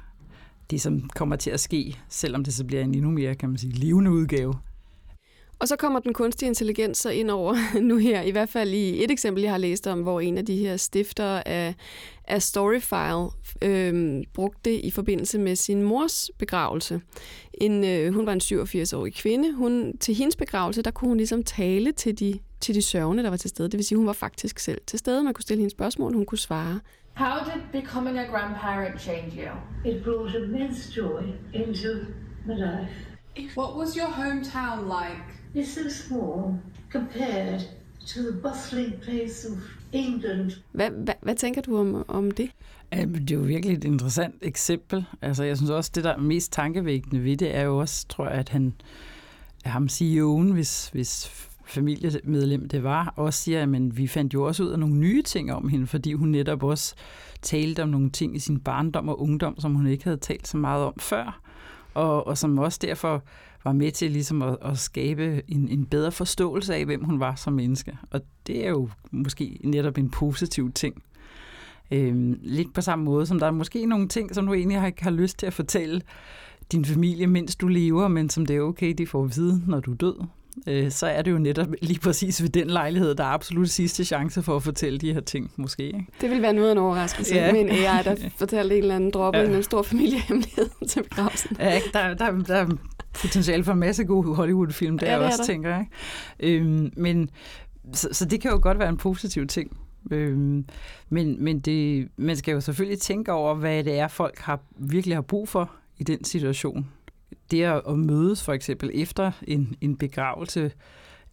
det, 0.70 0.82
som 0.82 1.10
kommer 1.10 1.36
til 1.36 1.50
at 1.50 1.60
ske, 1.60 2.00
selvom 2.10 2.44
det 2.44 2.54
så 2.54 2.63
bliver 2.65 2.84
en 2.84 2.96
endnu 2.96 3.12
mere, 3.12 3.36
kan 3.36 3.50
man 3.50 3.58
sige, 3.58 3.74
levende 3.74 4.12
udgave 4.12 4.54
Og 5.60 5.68
så 5.68 5.75
kommer 5.75 6.00
den 6.00 6.13
kunstige 6.13 6.48
intelligens 6.48 6.98
så 6.98 7.10
ind 7.10 7.30
over 7.30 7.56
nu 7.89 7.98
her, 7.98 8.22
i 8.22 8.32
hvert 8.32 8.50
fald 8.50 8.72
i 8.72 9.04
et 9.04 9.12
eksempel, 9.12 9.44
jeg 9.44 9.51
har 9.51 9.58
læst 9.58 9.88
om, 9.88 10.01
hvor 10.01 10.22
en 10.22 10.38
af 10.38 10.46
de 10.46 10.58
her 10.58 10.77
stifter 10.77 11.42
af, 11.46 11.75
af 12.27 12.42
Storyfile 12.42 13.30
øh, 13.62 14.24
brugte 14.34 14.60
det 14.65 14.82
i 14.84 14.92
forbindelse 14.92 15.39
med 15.39 15.56
sin 15.56 15.84
mors 15.84 16.32
begravelse. 16.38 17.01
En, 17.54 17.84
øh, 17.84 18.13
hun 18.13 18.25
var 18.25 18.34
en 18.34 18.42
87-årig 18.44 19.13
kvinde. 19.13 19.54
Hun, 19.54 19.98
til 19.98 20.15
hendes 20.15 20.36
begravelse, 20.36 20.82
der 20.82 20.92
kunne 20.92 21.08
hun 21.08 21.18
ligesom 21.18 21.44
tale 21.44 21.92
til 21.92 22.20
de, 22.20 22.39
til 22.66 22.76
de 22.76 22.82
sørgende, 22.82 23.24
der 23.24 23.30
var 23.30 23.38
til 23.38 23.50
stede. 23.50 23.70
Det 23.70 23.78
vil 23.78 23.86
sige, 23.86 23.98
hun 23.98 24.08
var 24.08 24.14
faktisk 24.14 24.60
selv 24.60 24.82
til 24.88 25.00
stede. 25.00 25.24
Man 25.24 25.34
kunne 25.34 25.42
stille 25.42 25.60
hendes 25.60 25.72
spørgsmål, 25.72 26.14
hun 26.14 26.26
kunne 26.26 26.38
svare. 26.38 26.80
How 27.14 27.38
did 27.46 27.82
becoming 27.82 28.20
a 28.20 28.24
grandparent 28.24 29.02
change 29.02 29.32
you? 29.44 29.54
It 29.92 30.04
brought 30.04 30.36
immense 30.36 30.94
joy 30.98 31.22
into 31.54 31.90
my 32.46 32.54
life. 32.54 32.94
What 33.58 33.72
was 33.80 33.96
your 33.96 34.12
hometown 34.22 34.78
like? 35.00 35.26
It's 35.56 35.74
so 35.82 35.90
small 35.90 36.60
compared 36.92 37.60
to 38.14 38.20
the 38.22 38.42
bustling 38.46 38.94
place 39.02 39.48
of 39.52 39.58
England. 39.94 40.52
Hvad, 40.72 40.90
hvad, 40.90 41.14
hvad 41.22 41.36
tænker 41.36 41.62
du 41.62 41.78
om, 41.78 42.06
om 42.08 42.32
det? 42.32 42.50
Det 42.92 43.32
er 43.32 43.36
jo 43.36 43.42
virkelig 43.42 43.78
et 43.78 43.84
interessant 43.84 44.36
eksempel. 44.42 45.06
Altså, 45.22 45.44
jeg 45.44 45.58
synes 45.58 45.70
også, 45.70 45.92
det 45.96 46.04
der 46.04 46.14
er 46.14 46.18
mest 46.18 46.52
tankevækkende 46.52 47.24
ved 47.24 47.38
det, 47.38 47.56
er 47.56 47.62
jo 47.62 47.78
også, 47.78 48.08
tror 48.08 48.30
jeg, 48.30 48.40
at 48.40 48.50
han, 48.50 48.74
ham 49.66 49.88
CEO'en, 49.92 50.54
hvis, 50.54 50.88
hvis 50.88 51.32
familiemedlem 51.66 52.70
det 52.70 52.84
var, 52.84 53.14
også 53.16 53.40
siger, 53.40 53.64
at 53.64 53.98
vi 53.98 54.08
fandt 54.08 54.34
jo 54.34 54.44
også 54.44 54.64
ud 54.64 54.70
af 54.70 54.80
nogle 54.80 54.96
nye 54.96 55.22
ting 55.22 55.54
om 55.54 55.70
hende, 55.70 55.88
fordi 55.88 56.14
hun 56.14 56.30
netop 56.30 56.64
også 56.64 56.96
talte 57.42 57.84
om 57.84 57.90
nogle 57.90 58.10
ting 58.10 58.36
i 58.36 58.40
sin 58.40 58.60
barndom 58.60 59.10
og 59.10 59.22
ungdom, 59.22 59.60
som 59.60 59.76
hun 59.76 59.88
ikke 59.88 60.04
havde 60.04 60.18
talt 60.18 60.48
så 60.48 60.58
meget 60.58 60.86
om 60.86 60.94
før, 61.00 61.42
og, 61.94 62.28
og 62.28 62.38
som 62.38 62.60
også 62.60 62.80
derfor 62.82 63.24
var 63.64 63.72
med 63.72 63.92
til 63.92 64.12
ligesom 64.12 64.42
at, 64.42 64.58
at 64.62 64.78
skabe 64.78 65.42
en, 65.48 65.68
en 65.68 65.86
bedre 65.86 66.12
forståelse 66.12 66.76
af, 66.76 66.86
hvem 66.86 67.04
hun 67.04 67.20
var 67.20 67.36
som 67.36 67.54
menneske. 67.54 67.98
Og 68.12 68.22
det 68.48 68.66
er 68.66 68.70
jo 68.70 68.90
måske 69.12 69.60
netop 69.64 69.98
en 69.98 70.10
positiv 70.10 70.72
ting. 70.72 71.04
Øhm, 71.92 72.40
lidt 72.42 72.74
på 72.74 72.82
samme 72.82 73.06
måde, 73.06 73.26
som 73.26 73.40
der 73.40 73.48
er 73.48 73.52
måske 73.52 73.86
nogle 73.86 74.08
ting, 74.08 74.36
som 74.36 74.48
du 74.48 74.54
egentlig 74.54 74.80
har, 74.80 74.92
har 75.00 75.12
lyst 75.12 75.40
til 75.40 75.46
at 75.46 75.54
fortælle 75.54 76.02
din 76.72 76.86
familie, 76.86 77.28
mens 77.28 77.56
du 77.56 77.68
lever, 77.68 78.08
men 78.08 78.30
som 78.30 78.46
det 78.46 78.56
er 78.56 78.62
okay, 78.62 78.94
de 78.98 79.08
får 79.08 79.24
at 79.24 79.36
vide, 79.36 79.62
når 79.68 79.80
du 79.80 79.92
er 79.92 79.96
død. 79.96 80.16
Øh, 80.68 80.92
så 80.92 81.08
er 81.08 81.22
det 81.22 81.32
jo 81.32 81.38
netop 81.38 81.68
lige 81.82 82.00
præcis 82.00 82.42
ved 82.42 82.50
den 82.50 82.68
lejlighed, 82.68 83.16
der 83.16 83.24
er 83.24 83.28
absolut 83.28 83.70
sidste 83.70 84.06
chance 84.06 84.44
for 84.44 84.56
at 84.56 84.64
fortælle 84.64 85.00
de 85.00 85.14
her 85.14 85.20
ting, 85.20 85.52
måske. 85.56 85.86
Ikke? 85.86 86.06
Det 86.22 86.30
vil 86.30 86.42
være 86.42 86.54
noget 86.54 86.68
af 86.68 86.72
en 86.72 86.78
overraskelse 86.78 87.36
ja. 87.36 87.52
med 87.52 87.62
en 87.62 87.70
AI, 87.70 88.04
der 88.04 88.16
fortæller 88.38 88.76
en 88.76 88.82
eller 88.82 88.96
anden 88.96 89.12
droppe 89.12 89.40
ja. 89.40 89.56
en 89.56 89.64
stor 89.64 89.82
familiehemmelighed 89.82 90.70
til 90.88 91.04
begravelsen. 91.04 91.58
Ja, 91.60 91.80
der, 91.94 92.14
der, 92.14 92.32
der 92.32 92.56
er 92.56 92.68
potentiale 93.14 93.64
for 93.64 93.74
en 93.74 93.80
masse 93.80 94.04
gode 94.04 94.36
Hollywood-film, 94.36 95.00
der 95.00 95.08
ja, 95.08 95.18
jeg 95.18 95.26
også 95.26 95.38
der. 95.38 95.44
tænker. 95.44 95.80
Ikke? 95.80 96.60
Øhm, 96.60 96.92
men, 96.98 97.30
så, 97.94 98.10
så 98.12 98.26
det 98.26 98.42
kan 98.42 98.52
jo 98.52 98.60
godt 98.62 98.80
være 98.80 98.90
en 98.90 98.98
positiv 98.98 99.48
ting. 99.48 99.78
Øhm, 100.12 100.66
men 101.10 101.44
men 101.44 101.60
det, 101.60 102.08
man 102.18 102.36
skal 102.36 102.52
jo 102.52 102.62
selvfølgelig 102.62 103.00
tænke 103.00 103.32
over, 103.32 103.54
hvad 103.54 103.84
det 103.84 104.00
er, 104.00 104.08
folk 104.08 104.40
har 104.40 104.60
virkelig 104.78 105.16
har 105.16 105.22
brug 105.22 105.50
for 105.50 105.72
i 105.98 106.04
den 106.04 106.24
situation 106.24 106.86
det 107.52 107.64
at 107.64 108.00
mødes 108.00 108.44
for 108.44 108.54
eksempel 108.54 108.92
efter 108.94 109.32
en, 109.48 109.75
en 109.82 109.98
begravelse, 109.98 110.72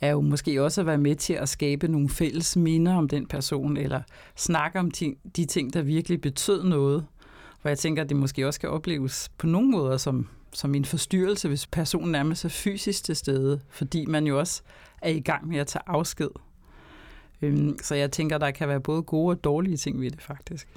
er 0.01 0.11
jo 0.11 0.21
måske 0.21 0.63
også 0.63 0.81
at 0.81 0.87
være 0.87 0.99
med 0.99 1.17
til 1.17 1.33
at 1.33 1.49
skabe 1.49 1.89
nogle 1.89 2.09
fælles 2.09 2.57
minder 2.57 2.95
om 2.95 3.09
den 3.09 3.27
person, 3.27 3.77
eller 3.77 4.01
snakke 4.37 4.79
om 4.79 4.91
ting, 4.91 5.17
de 5.37 5.45
ting, 5.45 5.75
der 5.75 5.83
virkelig 5.83 6.21
betød 6.21 6.65
noget. 6.65 7.07
Hvor 7.63 7.69
jeg 7.69 7.79
tænker, 7.79 8.03
at 8.03 8.09
det 8.09 8.17
måske 8.17 8.47
også 8.47 8.61
kan 8.61 8.69
opleves 8.69 9.31
på 9.39 9.47
nogle 9.47 9.71
måder 9.71 9.97
som, 9.97 10.29
som 10.53 10.75
en 10.75 10.85
forstyrrelse, 10.85 11.49
hvis 11.49 11.67
personen 11.67 12.13
nærmest 12.13 12.45
er 12.45 12.49
fysisk 12.49 13.05
til 13.05 13.17
stede, 13.17 13.61
fordi 13.71 14.07
man 14.07 14.27
jo 14.27 14.39
også 14.39 14.63
er 15.03 15.11
i 15.11 15.21
gang 15.21 15.49
med 15.49 15.59
at 15.59 15.67
tage 15.67 15.83
afsked. 15.87 16.31
Øhm, 17.43 17.77
så 17.83 17.95
jeg 17.95 18.13
tænker, 18.13 18.39
der 18.39 18.51
kan 18.51 18.69
være 18.69 18.81
både 18.81 19.03
gode 19.03 19.31
og 19.37 19.45
dårlige 19.45 19.77
ting 19.77 20.01
ved 20.01 20.11
det 20.11 20.23
faktisk. 20.23 20.69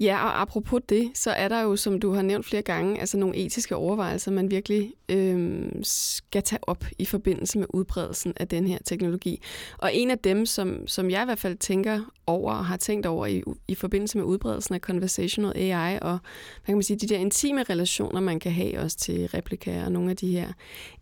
Ja, 0.00 0.24
og 0.24 0.40
apropos 0.40 0.80
det, 0.88 1.10
så 1.14 1.30
er 1.30 1.48
der 1.48 1.60
jo, 1.60 1.76
som 1.76 2.00
du 2.00 2.12
har 2.12 2.22
nævnt 2.22 2.46
flere 2.46 2.62
gange, 2.62 3.00
altså 3.00 3.16
nogle 3.16 3.36
etiske 3.36 3.76
overvejelser, 3.76 4.30
man 4.30 4.50
virkelig 4.50 4.92
øh, 5.08 5.68
skal 5.82 6.42
tage 6.42 6.68
op 6.68 6.84
i 6.98 7.04
forbindelse 7.04 7.58
med 7.58 7.66
udbredelsen 7.70 8.32
af 8.36 8.48
den 8.48 8.66
her 8.66 8.78
teknologi. 8.84 9.42
Og 9.78 9.94
en 9.94 10.10
af 10.10 10.18
dem, 10.18 10.46
som, 10.46 10.86
som 10.86 11.10
jeg 11.10 11.22
i 11.22 11.24
hvert 11.24 11.38
fald 11.38 11.56
tænker 11.56 12.00
over 12.26 12.52
og 12.52 12.66
har 12.66 12.76
tænkt 12.76 13.06
over 13.06 13.26
i, 13.26 13.42
i 13.68 13.74
forbindelse 13.74 14.18
med 14.18 14.24
udbredelsen 14.24 14.74
af 14.74 14.80
conversational 14.80 15.52
AI 15.56 15.98
og 16.02 16.18
hvad 16.58 16.66
kan 16.66 16.74
man 16.74 16.82
sige, 16.82 16.96
de 16.96 17.06
der 17.06 17.18
intime 17.18 17.62
relationer, 17.62 18.20
man 18.20 18.40
kan 18.40 18.52
have 18.52 18.80
også 18.80 18.96
til 18.96 19.26
replikaer 19.26 19.84
og 19.84 19.92
nogle 19.92 20.10
af 20.10 20.16
de 20.16 20.30
her 20.30 20.52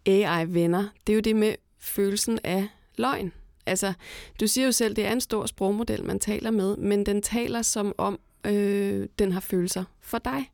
AI-venner, 0.06 0.84
det 1.06 1.12
er 1.12 1.14
jo 1.14 1.20
det 1.20 1.36
med 1.36 1.54
følelsen 1.80 2.38
af 2.44 2.68
løgn. 2.96 3.32
Altså, 3.66 3.92
du 4.40 4.46
siger 4.46 4.64
jo 4.64 4.72
selv, 4.72 4.96
det 4.96 5.06
er 5.06 5.12
en 5.12 5.20
stor 5.20 5.46
sprogmodel, 5.46 6.04
man 6.04 6.18
taler 6.18 6.50
med, 6.50 6.76
men 6.76 7.06
den 7.06 7.22
taler 7.22 7.62
som 7.62 7.94
om, 7.98 8.18
øh, 8.46 9.08
den 9.18 9.32
har 9.32 9.40
følelser 9.40 9.84
for 10.00 10.18
dig. 10.18 10.50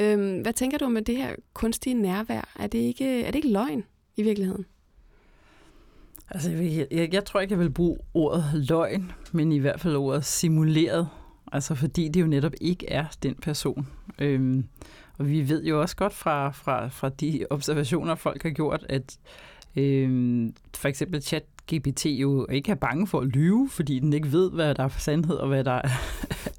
Øh, 0.00 0.40
hvad 0.42 0.52
tænker 0.52 0.78
du 0.78 0.84
om 0.84 1.04
det 1.04 1.16
her 1.16 1.34
kunstige 1.52 1.94
nærvær? 1.94 2.52
Er 2.58 2.66
det 2.66 2.78
ikke, 2.78 3.22
er 3.22 3.26
det 3.26 3.34
ikke 3.34 3.52
løgn 3.52 3.84
i 4.16 4.22
virkeligheden? 4.22 4.66
Altså, 6.30 6.50
jeg, 6.50 6.86
jeg, 6.90 7.14
jeg 7.14 7.24
tror 7.24 7.40
ikke, 7.40 7.52
jeg 7.52 7.58
vil 7.58 7.70
bruge 7.70 7.98
ordet 8.14 8.44
løgn, 8.68 9.12
men 9.32 9.52
i 9.52 9.58
hvert 9.58 9.80
fald 9.80 9.96
ordet 9.96 10.24
simuleret. 10.24 11.08
Altså, 11.52 11.74
fordi 11.74 12.08
det 12.08 12.20
jo 12.20 12.26
netop 12.26 12.52
ikke 12.60 12.90
er 12.90 13.04
den 13.22 13.34
person. 13.34 13.88
Øhm, 14.18 14.64
og 15.18 15.30
vi 15.30 15.48
ved 15.48 15.64
jo 15.64 15.80
også 15.80 15.96
godt 15.96 16.12
fra, 16.12 16.50
fra, 16.50 16.88
fra 16.88 17.08
de 17.08 17.46
observationer, 17.50 18.14
folk 18.14 18.42
har 18.42 18.50
gjort, 18.50 18.86
at 18.88 19.18
øhm, 19.76 20.54
for 20.76 20.88
eksempel 20.88 21.22
chat 21.22 21.44
GPT 21.74 22.06
jo 22.06 22.46
ikke 22.50 22.70
er 22.70 22.74
bange 22.74 23.06
for 23.06 23.20
at 23.20 23.26
lyve, 23.26 23.68
fordi 23.68 23.98
den 23.98 24.12
ikke 24.12 24.32
ved, 24.32 24.50
hvad 24.50 24.74
der 24.74 24.84
er 24.84 24.88
sandhed 24.88 25.36
og 25.36 25.48
hvad 25.48 25.64
der 25.64 25.80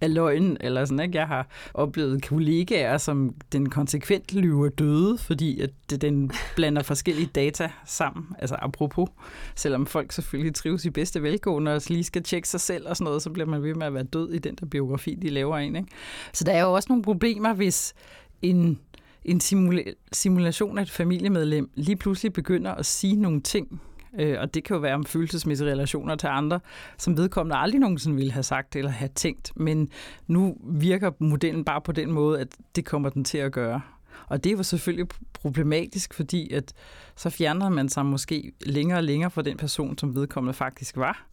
af 0.02 0.14
løgn. 0.14 0.58
Eller 0.60 0.86
sådan, 0.86 1.00
ikke? 1.00 1.18
Jeg 1.18 1.28
har 1.28 1.48
oplevet 1.74 2.24
kollegaer, 2.24 2.98
som 2.98 3.36
den 3.52 3.70
konsekvent 3.70 4.36
lyver 4.36 4.70
døde, 4.70 5.18
fordi 5.18 5.62
at 5.62 6.02
den 6.02 6.32
blander 6.56 6.84
forskellige 6.84 7.30
data 7.36 7.72
sammen. 7.86 8.26
Altså 8.40 8.56
apropos, 8.60 9.10
selvom 9.56 9.86
folk 9.86 10.12
selvfølgelig 10.12 10.56
trives 10.56 10.86
i 10.86 10.90
bedste 10.90 11.24
velgående 11.24 11.76
og 11.76 11.82
lige 11.88 12.04
skal 12.04 12.24
tjekke 12.24 12.50
sig 12.50 12.62
selv 12.62 12.88
og 12.88 12.98
sådan 12.98 13.06
noget, 13.06 13.22
så 13.22 13.30
bliver 13.30 13.48
man 13.48 13.64
ved 13.64 13.74
med 13.74 13.88
at 13.88 13.94
være 13.94 14.04
død 14.04 14.32
i 14.32 14.40
den 14.40 14.56
der 14.56 14.66
biografi, 14.66 15.16
de 15.16 15.30
laver 15.30 15.58
en. 15.58 15.76
Ikke? 15.76 15.88
Så 16.34 16.44
der 16.44 16.52
er 16.52 16.62
jo 16.62 16.74
også 16.74 16.88
nogle 16.90 17.04
problemer, 17.04 17.54
hvis 17.54 17.94
en 18.42 18.80
en 19.26 19.42
simula- 19.44 19.94
simulation 20.12 20.78
af 20.78 20.82
et 20.82 20.92
familiemedlem 20.92 21.70
lige 21.76 21.96
pludselig 21.96 22.34
begynder 22.34 22.72
at 22.72 22.86
sige 22.86 23.16
nogle 23.16 23.42
ting, 23.42 23.82
øh, 24.20 24.38
og 24.40 24.54
det 24.54 24.64
kan 24.64 24.76
jo 24.76 24.82
være 24.82 24.96
om 24.96 25.06
følelsesmæssige 25.06 25.72
relationer 25.72 26.16
til 26.16 26.28
andre, 26.28 26.60
som 26.98 27.18
vedkommende 27.18 27.56
aldrig 27.56 27.80
nogensinde 27.80 28.16
ville 28.16 28.32
have 28.32 28.44
sagt 28.44 28.76
eller 28.76 28.92
have 28.92 29.10
tænkt, 29.16 29.52
men 29.56 29.90
nu 30.28 30.58
virker 30.64 31.12
modellen 31.20 31.66
bare 31.66 31.82
på 31.82 31.92
den 31.92 32.12
måde, 32.12 32.40
at 32.40 32.48
det 32.76 32.86
kommer 32.86 33.10
den 33.10 33.24
til 33.24 33.38
at 33.38 33.52
gøre. 33.52 33.82
Og 34.28 34.44
det 34.44 34.58
var 34.58 34.64
selvfølgelig 34.64 35.08
problematisk, 35.34 36.14
fordi 36.14 36.54
at 36.54 36.74
så 37.16 37.30
fjerner 37.30 37.70
man 37.70 37.90
sig 37.90 38.06
måske 38.06 38.52
længere 38.62 39.00
og 39.00 39.04
længere 39.04 39.32
fra 39.32 39.42
den 39.42 39.58
person, 39.58 39.98
som 39.98 40.16
vedkommende 40.16 40.54
faktisk 40.54 40.98
var, 40.98 41.28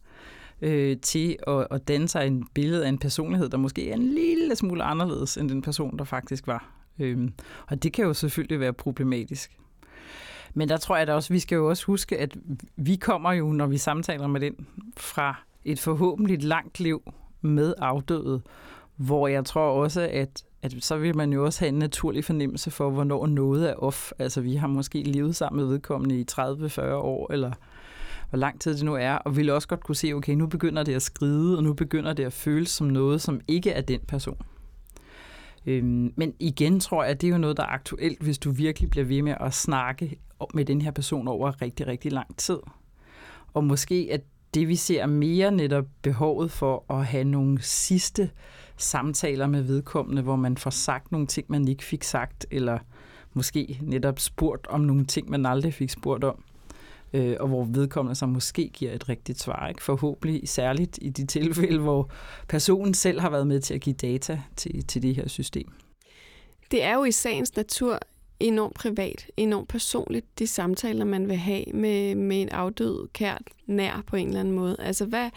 øh, 0.61 0.97
til 0.97 1.37
at, 1.47 1.67
at 1.71 1.87
danne 1.87 2.07
sig 2.07 2.27
en 2.27 2.47
billede 2.53 2.85
af 2.85 2.89
en 2.89 2.97
personlighed, 2.97 3.49
der 3.49 3.57
måske 3.57 3.89
er 3.89 3.95
en 3.95 4.03
lille 4.03 4.55
smule 4.55 4.83
anderledes 4.83 5.37
end 5.37 5.49
den 5.49 5.61
person, 5.61 5.97
der 5.97 6.03
faktisk 6.03 6.47
var. 6.47 6.73
Øh, 6.99 7.29
og 7.67 7.83
det 7.83 7.93
kan 7.93 8.05
jo 8.05 8.13
selvfølgelig 8.13 8.59
være 8.59 8.73
problematisk. 8.73 9.51
Men 10.53 10.69
der 10.69 10.77
tror 10.77 10.97
jeg 10.97 11.07
da 11.07 11.13
også, 11.13 11.33
vi 11.33 11.39
skal 11.39 11.55
jo 11.55 11.69
også 11.69 11.85
huske, 11.85 12.17
at 12.17 12.37
vi 12.75 12.95
kommer 12.95 13.31
jo, 13.31 13.51
når 13.51 13.67
vi 13.67 13.77
samtaler 13.77 14.27
med 14.27 14.41
den, 14.41 14.67
fra 14.97 15.35
et 15.65 15.79
forhåbentlig 15.79 16.43
langt 16.43 16.79
liv 16.79 17.13
med 17.41 17.73
afdøde, 17.77 18.41
hvor 18.95 19.27
jeg 19.27 19.45
tror 19.45 19.83
også, 19.83 20.09
at, 20.11 20.43
at 20.61 20.73
så 20.79 20.97
vil 20.97 21.17
man 21.17 21.33
jo 21.33 21.45
også 21.45 21.59
have 21.59 21.69
en 21.69 21.79
naturlig 21.79 22.25
fornemmelse 22.25 22.71
for, 22.71 22.89
hvornår 22.89 23.27
noget 23.27 23.69
er 23.69 23.73
off. 23.73 24.11
Altså 24.19 24.41
vi 24.41 24.55
har 24.55 24.67
måske 24.67 25.03
levet 25.03 25.35
sammen 25.35 25.61
med 25.61 25.69
vedkommende 25.69 26.19
i 26.19 26.25
30-40 26.31 26.81
år, 26.81 27.33
eller 27.33 27.51
hvor 28.29 28.37
lang 28.37 28.61
tid 28.61 28.75
det 28.75 28.83
nu 28.83 28.95
er, 28.95 29.13
og 29.13 29.37
vil 29.37 29.49
også 29.49 29.67
godt 29.67 29.83
kunne 29.83 29.95
se, 29.95 30.13
okay, 30.13 30.33
nu 30.33 30.47
begynder 30.47 30.83
det 30.83 30.95
at 30.95 31.01
skride, 31.01 31.57
og 31.57 31.63
nu 31.63 31.73
begynder 31.73 32.13
det 32.13 32.23
at 32.23 32.33
føles 32.33 32.69
som 32.69 32.87
noget, 32.87 33.21
som 33.21 33.41
ikke 33.47 33.71
er 33.71 33.81
den 33.81 33.99
person. 34.07 34.37
Øhm, 35.65 36.13
men 36.15 36.33
igen 36.39 36.79
tror 36.79 37.03
jeg, 37.03 37.11
at 37.11 37.21
det 37.21 37.27
er 37.27 37.31
jo 37.31 37.37
noget, 37.37 37.57
der 37.57 37.63
er 37.63 37.67
aktuelt, 37.67 38.21
hvis 38.21 38.37
du 38.37 38.51
virkelig 38.51 38.89
bliver 38.89 39.05
ved 39.05 39.21
med 39.21 39.35
at 39.39 39.53
snakke 39.53 40.17
med 40.53 40.65
den 40.65 40.81
her 40.81 40.91
person 40.91 41.27
over 41.27 41.61
rigtig, 41.61 41.87
rigtig 41.87 42.11
lang 42.11 42.37
tid. 42.37 42.57
Og 43.53 43.63
måske 43.63 44.09
at 44.11 44.21
det, 44.53 44.67
vi 44.67 44.75
ser 44.75 45.05
mere 45.05 45.51
netop 45.51 45.85
behovet 46.01 46.51
for 46.51 46.85
at 46.89 47.05
have 47.05 47.23
nogle 47.23 47.61
sidste 47.61 48.29
samtaler 48.77 49.47
med 49.47 49.61
vedkommende, 49.61 50.21
hvor 50.21 50.35
man 50.35 50.57
får 50.57 50.69
sagt 50.69 51.11
nogle 51.11 51.27
ting, 51.27 51.45
man 51.49 51.67
ikke 51.67 51.83
fik 51.83 52.03
sagt, 52.03 52.45
eller 52.51 52.79
måske 53.33 53.79
netop 53.81 54.19
spurgt 54.19 54.67
om 54.67 54.81
nogle 54.81 55.05
ting, 55.05 55.29
man 55.29 55.45
aldrig 55.45 55.73
fik 55.73 55.89
spurgt 55.89 56.23
om 56.23 56.43
øh, 57.13 57.35
og 57.39 57.47
hvor 57.47 57.63
vedkommende 57.63 58.15
så 58.15 58.25
måske 58.25 58.69
giver 58.73 58.91
et 58.91 59.09
rigtigt 59.09 59.39
svar. 59.39 59.67
Ikke? 59.67 59.83
Forhåbentlig 59.83 60.49
særligt 60.49 60.99
i 61.01 61.09
de 61.09 61.25
tilfælde, 61.25 61.79
hvor 61.79 62.09
personen 62.47 62.93
selv 62.93 63.19
har 63.19 63.29
været 63.29 63.47
med 63.47 63.61
til 63.61 63.73
at 63.73 63.81
give 63.81 63.95
data 63.95 64.41
til, 64.55 64.87
til 64.87 65.01
det 65.01 65.15
her 65.15 65.27
system. 65.27 65.71
Det 66.71 66.83
er 66.83 66.93
jo 66.95 67.03
i 67.03 67.11
sagens 67.11 67.55
natur 67.55 67.99
enormt 68.39 68.75
privat, 68.75 69.27
enormt 69.37 69.69
personligt, 69.69 70.39
de 70.39 70.47
samtaler, 70.47 71.05
man 71.05 71.27
vil 71.27 71.37
have 71.37 71.65
med, 71.73 72.15
med 72.15 72.41
en 72.41 72.49
afdød 72.49 73.07
kært 73.13 73.41
nær 73.65 74.03
på 74.07 74.15
en 74.15 74.27
eller 74.27 74.39
anden 74.39 74.53
måde. 74.53 74.75
Altså, 74.79 75.05
hvad, 75.05 75.29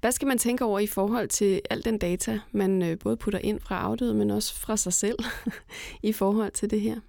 hvad 0.00 0.12
skal 0.12 0.28
man 0.28 0.38
tænke 0.38 0.64
over 0.64 0.78
i 0.78 0.86
forhold 0.86 1.28
til 1.28 1.60
al 1.70 1.84
den 1.84 1.98
data, 1.98 2.40
man 2.52 2.82
øh, 2.82 2.98
både 2.98 3.16
putter 3.16 3.38
ind 3.38 3.60
fra 3.60 3.78
afdøde, 3.78 4.14
men 4.14 4.30
også 4.30 4.54
fra 4.54 4.76
sig 4.76 4.92
selv 4.92 5.18
i 6.02 6.12
forhold 6.12 6.52
til 6.52 6.70
det 6.70 6.80
her? 6.80 7.00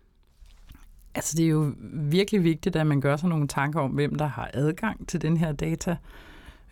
Altså, 1.15 1.38
det 1.38 1.45
er 1.45 1.49
jo 1.49 1.73
virkelig 1.93 2.43
vigtigt, 2.43 2.75
at 2.75 2.88
man 2.88 3.01
gør 3.01 3.15
sig 3.15 3.30
nogle 3.30 3.47
tanker 3.47 3.80
om, 3.80 3.91
hvem 3.91 4.15
der 4.15 4.25
har 4.25 4.49
adgang 4.54 5.08
til 5.08 5.21
den 5.21 5.38
her 5.38 5.51
data, 5.51 5.95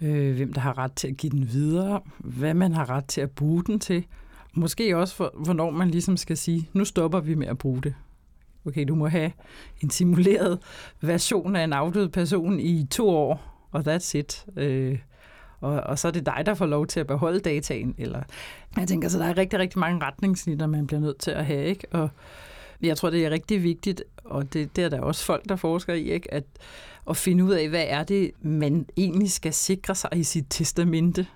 øh, 0.02 0.36
hvem 0.36 0.54
der 0.54 0.62
har 0.62 0.78
ret 0.78 0.94
til 0.94 1.08
at 1.08 1.18
give 1.18 1.30
den 1.30 1.50
videre, 1.52 2.02
hvad 2.18 2.54
man 2.54 2.74
har 2.74 2.90
ret 2.90 3.06
til 3.06 3.22
at 3.22 3.32
bruge 3.32 3.64
den 3.64 3.80
til. 3.80 4.06
Måske 4.54 4.98
også, 4.98 5.16
for, 5.16 5.34
hvornår 5.44 5.70
man 5.70 5.90
ligesom 5.90 6.18
skal 6.18 6.38
sige, 6.38 6.70
nu 6.74 6.86
stopper 6.86 7.20
vi 7.20 7.36
med 7.36 7.48
at 7.48 7.58
bruge 7.58 7.82
det. 7.82 7.96
Okay, 8.66 8.86
du 8.88 8.96
må 8.96 9.08
have 9.08 9.32
en 9.82 9.90
simuleret 9.90 10.60
version 11.02 11.56
af 11.56 11.64
en 11.64 11.74
afdød 11.74 12.10
person 12.10 12.60
i 12.60 12.88
to 12.92 13.10
år, 13.10 13.68
og 13.72 13.94
that's 13.94 14.18
it. 14.18 14.46
Øh, 14.58 15.00
og, 15.60 15.82
og 15.82 16.00
så 16.00 16.08
er 16.08 16.12
det 16.12 16.26
dig, 16.26 16.44
der 16.46 16.54
får 16.54 16.66
lov 16.66 16.88
til 16.88 17.00
at 17.00 17.08
beholde 17.08 17.40
dataen. 17.40 17.96
Eller, 17.98 18.24
jeg 18.78 18.88
tænker, 18.88 19.10
så 19.10 19.20
der 19.20 19.26
er 19.26 19.38
rigtig, 19.38 19.60
rigtig 19.60 19.80
mange 19.80 20.06
retningslinjer, 20.06 20.68
man 20.68 20.88
bliver 20.88 21.00
nødt 21.00 21.18
til 21.18 21.32
at 21.32 21.46
have. 21.46 21.66
Ikke? 21.66 21.88
Og 21.92 22.10
jeg 22.84 22.98
tror, 22.98 23.10
det 23.10 23.26
er 23.26 23.30
rigtig 23.30 23.64
vigtigt, 23.64 24.04
og 24.24 24.54
det, 24.54 24.76
det 24.76 24.84
er 24.84 24.90
der 24.90 25.02
også 25.02 25.26
folk, 25.26 25.50
der 25.50 25.56
forsker 25.56 25.94
i, 25.94 26.12
ikke? 26.12 26.34
At, 26.34 26.44
at 27.10 27.18
finde 27.18 27.44
ud 27.44 27.52
af, 27.52 27.70
hvad 27.70 27.86
er 27.88 28.04
det, 28.04 28.32
man 28.42 28.86
egentlig 28.98 29.32
skal 29.32 29.54
sikre 29.54 29.96
sig 29.96 30.10
i 30.14 30.24
sit 30.24 30.46
testamente. 30.50 31.28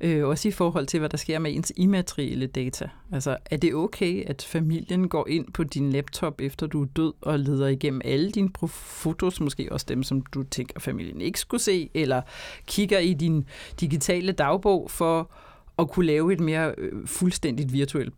Øh, 0.00 0.26
også 0.26 0.48
i 0.48 0.50
forhold 0.50 0.86
til, 0.86 1.00
hvad 1.00 1.08
der 1.08 1.16
sker 1.16 1.38
med 1.38 1.54
ens 1.54 1.72
immaterielle 1.76 2.46
data. 2.46 2.88
Altså, 3.12 3.36
er 3.50 3.56
det 3.56 3.74
okay, 3.74 4.24
at 4.26 4.42
familien 4.42 5.08
går 5.08 5.28
ind 5.28 5.52
på 5.52 5.64
din 5.64 5.92
laptop, 5.92 6.40
efter 6.40 6.66
du 6.66 6.82
er 6.82 6.86
død, 6.86 7.12
og 7.20 7.38
leder 7.38 7.66
igennem 7.66 8.00
alle 8.04 8.30
dine 8.30 8.50
fotos, 8.68 9.40
måske 9.40 9.72
også 9.72 9.86
dem, 9.88 10.02
som 10.02 10.20
du 10.20 10.42
tænker, 10.42 10.80
familien 10.80 11.20
ikke 11.20 11.40
skulle 11.40 11.62
se, 11.62 11.90
eller 11.94 12.22
kigger 12.66 12.98
i 12.98 13.14
din 13.14 13.44
digitale 13.80 14.32
dagbog 14.32 14.90
for 14.90 15.30
at 15.78 15.90
kunne 15.90 16.06
lave 16.06 16.32
et 16.32 16.40
mere 16.40 16.74
øh, 16.78 17.06
fuldstændigt 17.06 17.72
virtuelt 17.72 18.14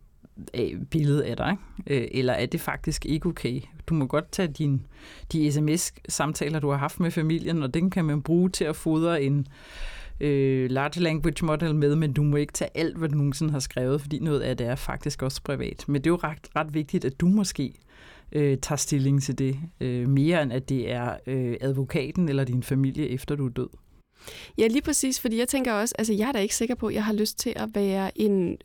billede 0.91 1.25
af 1.25 1.37
dig, 1.37 1.57
ikke? 1.87 2.03
Øh, 2.03 2.07
eller 2.11 2.33
er 2.33 2.45
det 2.45 2.61
faktisk 2.61 3.05
ikke 3.05 3.27
okay? 3.29 3.61
Du 3.87 3.93
må 3.93 4.05
godt 4.05 4.31
tage 4.31 4.47
din, 4.47 4.85
de 5.31 5.51
sms-samtaler, 5.51 6.59
du 6.59 6.69
har 6.69 6.77
haft 6.77 6.99
med 6.99 7.11
familien, 7.11 7.63
og 7.63 7.73
den 7.73 7.89
kan 7.89 8.05
man 8.05 8.21
bruge 8.21 8.49
til 8.49 8.63
at 8.65 8.75
fodre 8.75 9.23
en 9.23 9.47
øh, 10.19 10.69
large 10.71 11.01
language 11.01 11.45
model 11.45 11.75
med, 11.75 11.95
men 11.95 12.13
du 12.13 12.23
må 12.23 12.37
ikke 12.37 12.53
tage 12.53 12.77
alt, 12.77 12.97
hvad 12.97 13.09
du 13.09 13.15
nogensinde 13.15 13.51
har 13.51 13.59
skrevet, 13.59 14.01
fordi 14.01 14.19
noget 14.19 14.41
af 14.41 14.57
det 14.57 14.67
er 14.67 14.75
faktisk 14.75 15.21
også 15.21 15.41
privat. 15.43 15.83
Men 15.87 15.95
det 15.95 16.07
er 16.07 16.11
jo 16.11 16.19
ret, 16.23 16.47
ret 16.55 16.73
vigtigt, 16.73 17.05
at 17.05 17.21
du 17.21 17.27
måske 17.27 17.73
øh, 18.31 18.57
tager 18.57 18.77
stilling 18.77 19.23
til 19.23 19.39
det, 19.39 19.59
øh, 19.81 20.09
mere 20.09 20.43
end 20.43 20.53
at 20.53 20.69
det 20.69 20.91
er 20.91 21.17
øh, 21.27 21.55
advokaten 21.61 22.29
eller 22.29 22.43
din 22.43 22.63
familie, 22.63 23.09
efter 23.09 23.35
du 23.35 23.45
er 23.45 23.49
død. 23.49 23.69
Ja, 24.57 24.67
lige 24.67 24.81
præcis, 24.81 25.19
fordi 25.19 25.39
jeg 25.39 25.47
tænker 25.47 25.73
også, 25.73 25.95
altså 25.97 26.13
jeg 26.13 26.27
er 26.27 26.31
da 26.31 26.39
ikke 26.39 26.55
sikker 26.55 26.75
på, 26.75 26.87
at 26.87 26.93
jeg 26.93 27.05
har 27.05 27.13
lyst 27.13 27.39
til 27.39 27.53
at 27.55 27.69
være 27.73 28.21
en 28.21 28.57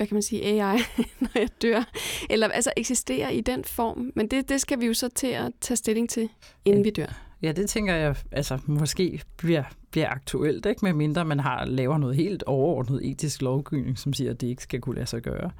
hvad 0.00 0.06
kan 0.06 0.14
man 0.14 0.22
sige, 0.22 0.44
AI, 0.44 0.78
når 1.20 1.30
jeg 1.34 1.48
dør, 1.62 1.90
eller 2.30 2.48
altså 2.48 2.72
eksistere 2.76 3.34
i 3.34 3.40
den 3.40 3.64
form. 3.64 4.12
Men 4.14 4.28
det, 4.28 4.48
det 4.48 4.60
skal 4.60 4.80
vi 4.80 4.86
jo 4.86 4.94
så 4.94 5.08
til 5.08 5.26
at 5.26 5.52
tage 5.60 5.76
stilling 5.76 6.10
til, 6.10 6.28
inden 6.64 6.84
vi 6.84 6.90
dør. 6.90 7.20
Ja, 7.42 7.52
det 7.52 7.68
tænker 7.70 7.94
jeg, 7.94 8.16
altså 8.32 8.58
måske 8.66 9.22
bliver, 9.36 9.62
bliver 9.90 10.08
aktuelt, 10.08 10.66
ikke? 10.66 10.84
med 10.84 10.92
mindre 10.92 11.24
man 11.24 11.40
har 11.40 11.64
laver 11.64 11.98
noget 11.98 12.16
helt 12.16 12.42
overordnet 12.42 13.10
etisk 13.10 13.42
lovgivning, 13.42 13.98
som 13.98 14.12
siger, 14.12 14.30
at 14.30 14.40
det 14.40 14.46
ikke 14.46 14.62
skal 14.62 14.80
kunne 14.80 14.94
lade 14.94 15.06
sig 15.06 15.22
gøre. 15.22 15.50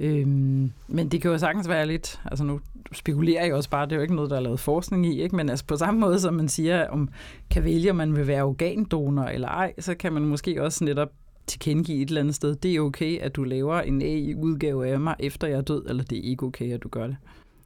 Øhm, 0.00 0.72
men 0.88 1.08
det 1.08 1.22
kan 1.22 1.30
jo 1.30 1.38
sagtens 1.38 1.68
være 1.68 1.86
lidt, 1.86 2.20
altså 2.24 2.44
nu 2.44 2.60
spekulerer 2.92 3.44
jeg 3.44 3.54
også 3.54 3.70
bare, 3.70 3.86
det 3.86 3.92
er 3.92 3.96
jo 3.96 4.02
ikke 4.02 4.14
noget, 4.14 4.30
der 4.30 4.36
er 4.36 4.40
lavet 4.40 4.60
forskning 4.60 5.06
i, 5.06 5.22
ikke? 5.22 5.36
men 5.36 5.48
altså 5.48 5.64
på 5.64 5.76
samme 5.76 6.00
måde 6.00 6.20
som 6.20 6.34
man 6.34 6.48
siger, 6.48 6.88
om 6.88 7.08
kan 7.50 7.64
vælge, 7.64 7.90
om 7.90 7.96
man 7.96 8.16
vil 8.16 8.26
være 8.26 8.42
organdonor 8.42 9.24
eller 9.24 9.48
ej, 9.48 9.72
så 9.78 9.94
kan 9.94 10.12
man 10.12 10.24
måske 10.24 10.62
også 10.62 10.84
netop 10.84 11.10
tilkendegive 11.46 12.02
et 12.02 12.08
eller 12.08 12.20
andet 12.20 12.34
sted, 12.34 12.54
det 12.54 12.76
er 12.76 12.80
okay, 12.80 13.18
at 13.18 13.36
du 13.36 13.44
laver 13.44 13.80
en 13.80 14.02
AI-udgave 14.02 14.88
af 14.88 15.00
mig, 15.00 15.14
efter 15.18 15.46
jeg 15.46 15.56
er 15.56 15.62
død, 15.62 15.86
eller 15.88 16.04
det 16.04 16.18
er 16.18 16.22
ikke 16.22 16.46
okay, 16.46 16.72
at 16.72 16.82
du 16.82 16.88
gør 16.88 17.06
det. 17.06 17.16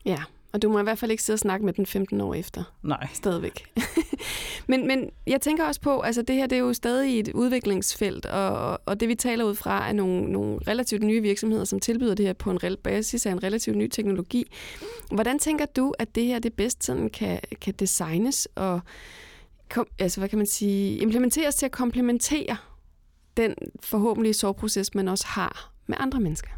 Ja, 0.04 0.22
og 0.52 0.62
du 0.62 0.68
må 0.68 0.80
i 0.80 0.82
hvert 0.82 0.98
fald 0.98 1.10
ikke 1.10 1.22
sidde 1.22 1.34
og 1.34 1.40
snakke 1.40 1.66
med 1.66 1.72
den 1.72 1.86
15 1.86 2.20
år 2.20 2.34
efter. 2.34 2.62
Nej. 2.82 3.08
Stadigvæk. 3.14 3.64
men, 4.68 4.86
men 4.86 5.10
jeg 5.26 5.40
tænker 5.40 5.64
også 5.64 5.80
på, 5.80 6.00
altså 6.00 6.22
det 6.22 6.36
her 6.36 6.46
det 6.46 6.56
er 6.56 6.60
jo 6.60 6.72
stadig 6.72 7.20
et 7.20 7.28
udviklingsfelt, 7.34 8.26
og, 8.26 8.80
og 8.86 9.00
det 9.00 9.08
vi 9.08 9.14
taler 9.14 9.44
ud 9.44 9.54
fra 9.54 9.88
er 9.88 9.92
nogle, 9.92 10.32
nogle 10.32 10.58
relativt 10.68 11.02
nye 11.02 11.22
virksomheder, 11.22 11.64
som 11.64 11.80
tilbyder 11.80 12.14
det 12.14 12.26
her 12.26 12.32
på 12.32 12.50
en 12.50 12.60
basis 12.82 13.26
af 13.26 13.32
en 13.32 13.42
relativt 13.42 13.76
ny 13.76 13.88
teknologi. 13.88 14.44
Hvordan 15.12 15.38
tænker 15.38 15.66
du, 15.66 15.94
at 15.98 16.14
det 16.14 16.24
her 16.24 16.38
det 16.38 16.52
bedst 16.52 16.84
sådan 16.84 17.10
kan, 17.10 17.40
kan 17.60 17.74
designes 17.78 18.48
og 18.54 18.80
kom, 19.70 19.86
altså, 19.98 20.20
hvad 20.20 20.28
kan 20.28 20.38
man 20.38 20.46
sige, 20.46 20.98
implementeres 20.98 21.54
til 21.54 21.66
at 21.66 21.72
komplementere 21.72 22.56
den 23.38 23.54
forhåbentlige 23.80 24.34
soveproces, 24.34 24.94
man 24.94 25.08
også 25.08 25.26
har 25.26 25.72
med 25.86 25.96
andre 26.00 26.20
mennesker? 26.20 26.50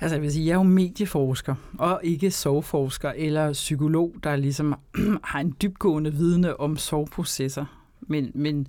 Altså 0.00 0.14
jeg 0.14 0.22
vil 0.22 0.32
sige, 0.32 0.46
jeg 0.46 0.52
er 0.52 0.56
jo 0.56 0.62
medieforsker, 0.62 1.54
og 1.78 2.00
ikke 2.02 2.30
sorgforsker 2.30 3.12
eller 3.16 3.52
psykolog, 3.52 4.14
der 4.22 4.36
ligesom 4.36 4.74
har 5.24 5.40
en 5.40 5.56
dybgående 5.62 6.14
vidne 6.14 6.60
om 6.60 6.76
sorgprocesser. 6.76 7.64
Men, 8.00 8.30
men 8.34 8.66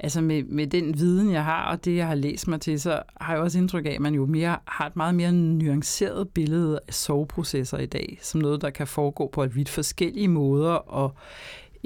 altså 0.00 0.20
med, 0.20 0.42
med 0.42 0.66
den 0.66 0.98
viden, 0.98 1.32
jeg 1.32 1.44
har, 1.44 1.70
og 1.70 1.84
det, 1.84 1.96
jeg 1.96 2.06
har 2.06 2.14
læst 2.14 2.48
mig 2.48 2.60
til, 2.60 2.80
så 2.80 3.02
har 3.20 3.32
jeg 3.32 3.42
også 3.42 3.58
indtryk 3.58 3.86
af, 3.86 3.90
at 3.90 4.00
man 4.00 4.14
jo 4.14 4.26
mere, 4.26 4.58
har 4.64 4.86
et 4.86 4.96
meget 4.96 5.14
mere 5.14 5.32
nuanceret 5.32 6.28
billede 6.28 6.80
af 6.88 6.94
soveprocesser 6.94 7.78
i 7.78 7.86
dag, 7.86 8.18
som 8.22 8.40
noget, 8.40 8.62
der 8.62 8.70
kan 8.70 8.86
foregå 8.86 9.30
på 9.32 9.42
et 9.42 9.56
vidt 9.56 9.68
forskellige 9.68 10.28
måder, 10.28 10.72
og 10.72 11.14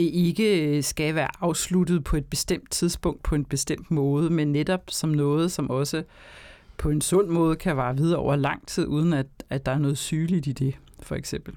ikke 0.09 0.77
øh, 0.77 0.83
skal 0.83 1.15
være 1.15 1.29
afsluttet 1.41 2.05
på 2.05 2.17
et 2.17 2.25
bestemt 2.25 2.71
tidspunkt 2.71 3.23
på 3.23 3.35
en 3.35 3.45
bestemt 3.45 3.91
måde, 3.91 4.31
men 4.31 4.53
netop 4.53 4.83
som 4.89 5.11
noget, 5.11 5.53
som 5.53 5.71
også 5.71 6.03
på 6.77 6.91
en 6.91 7.01
sund 7.01 7.29
måde 7.29 7.57
kan 7.57 7.77
vare 7.77 7.97
videre 7.97 8.19
over 8.19 8.37
lang 8.37 8.67
tid, 8.67 8.87
uden 8.87 9.13
at, 9.13 9.27
at 9.51 9.67
der 9.67 9.73
er 9.73 9.79
noget 9.79 9.99
sygeligt 9.99 10.47
i 10.47 10.53
det, 10.53 10.75
for 11.03 11.15
eksempel. 11.15 11.55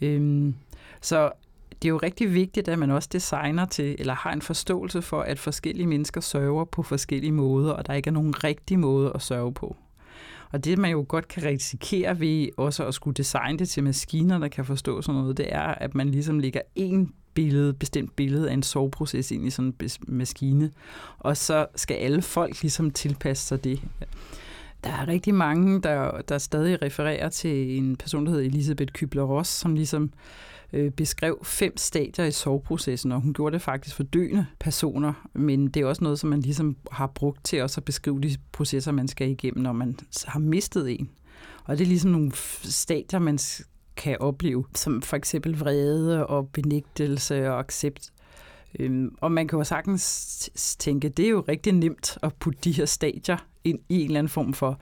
Øhm, 0.00 0.54
så 1.00 1.30
det 1.82 1.88
er 1.88 1.90
jo 1.90 1.96
rigtig 1.96 2.34
vigtigt, 2.34 2.68
at 2.68 2.78
man 2.78 2.90
også 2.90 3.08
designer 3.12 3.64
til, 3.64 3.96
eller 3.98 4.14
har 4.14 4.32
en 4.32 4.42
forståelse 4.42 5.02
for, 5.02 5.20
at 5.20 5.38
forskellige 5.38 5.86
mennesker 5.86 6.20
sørger 6.20 6.64
på 6.64 6.82
forskellige 6.82 7.32
måder, 7.32 7.72
og 7.72 7.86
der 7.86 7.94
ikke 7.94 8.08
er 8.08 8.12
nogen 8.12 8.44
rigtig 8.44 8.78
måde 8.78 9.12
at 9.14 9.22
sørge 9.22 9.54
på. 9.54 9.76
Og 10.50 10.64
det, 10.64 10.78
man 10.78 10.90
jo 10.90 11.04
godt 11.08 11.28
kan 11.28 11.44
risikere 11.44 12.20
ved 12.20 12.48
også 12.56 12.86
at 12.86 12.94
skulle 12.94 13.14
designe 13.14 13.58
det 13.58 13.68
til 13.68 13.84
maskiner, 13.84 14.38
der 14.38 14.48
kan 14.48 14.64
forstå 14.64 15.02
sådan 15.02 15.20
noget, 15.20 15.36
det 15.36 15.54
er, 15.54 15.62
at 15.62 15.94
man 15.94 16.08
ligesom 16.08 16.38
lægger 16.38 16.60
en 16.74 17.12
billede, 17.38 17.72
bestemt 17.72 18.16
billede 18.16 18.50
af 18.50 18.54
en 18.54 18.62
soveproces 18.62 19.30
ind 19.30 19.46
i 19.46 19.50
sådan 19.50 19.74
en 19.80 19.90
maskine, 20.08 20.70
og 21.18 21.36
så 21.36 21.66
skal 21.76 21.94
alle 21.94 22.22
folk 22.22 22.62
ligesom 22.62 22.90
tilpasse 22.90 23.46
sig 23.46 23.64
det. 23.64 23.80
Der 24.84 24.90
er 24.90 25.08
rigtig 25.08 25.34
mange, 25.34 25.82
der, 25.82 26.20
der 26.20 26.38
stadig 26.38 26.82
refererer 26.82 27.28
til 27.28 27.76
en 27.78 27.96
person, 27.96 28.26
der 28.26 28.32
hedder 28.32 28.46
Elisabeth 28.46 28.92
Kübler-Ross, 28.98 29.44
som 29.44 29.74
ligesom 29.74 30.10
øh, 30.72 30.90
beskrev 30.90 31.38
fem 31.44 31.76
stadier 31.76 32.24
i 32.24 32.30
soveprocessen, 32.30 33.12
og 33.12 33.20
hun 33.20 33.34
gjorde 33.34 33.52
det 33.52 33.62
faktisk 33.62 33.96
for 33.96 34.02
døende 34.02 34.46
personer, 34.60 35.28
men 35.34 35.68
det 35.68 35.82
er 35.82 35.86
også 35.86 36.04
noget, 36.04 36.18
som 36.18 36.30
man 36.30 36.40
ligesom 36.40 36.76
har 36.92 37.06
brugt 37.06 37.44
til 37.44 37.62
også 37.62 37.80
at 37.80 37.84
beskrive 37.84 38.20
de 38.20 38.36
processer, 38.52 38.92
man 38.92 39.08
skal 39.08 39.30
igennem, 39.30 39.62
når 39.62 39.72
man 39.72 39.98
har 40.26 40.40
mistet 40.40 40.90
en. 40.90 41.10
Og 41.64 41.78
det 41.78 41.84
er 41.84 41.88
ligesom 41.88 42.10
nogle 42.10 42.32
stadier, 42.64 43.20
man 43.20 43.38
kan 43.98 44.16
opleve, 44.20 44.64
som 44.74 45.02
for 45.02 45.16
eksempel 45.16 45.58
vrede 45.58 46.26
og 46.26 46.48
benægtelse 46.48 47.50
og 47.50 47.58
accept. 47.58 48.12
Øhm, 48.78 49.14
og 49.20 49.32
man 49.32 49.48
kan 49.48 49.58
jo 49.58 49.64
sagtens 49.64 50.76
tænke, 50.78 51.08
det 51.08 51.24
er 51.24 51.30
jo 51.30 51.44
rigtig 51.48 51.72
nemt 51.72 52.18
at 52.22 52.34
putte 52.34 52.58
de 52.64 52.72
her 52.72 52.86
stadier 52.86 53.36
ind 53.64 53.78
i 53.88 54.00
en 54.00 54.06
eller 54.06 54.18
anden 54.18 54.28
form 54.28 54.52
for 54.52 54.78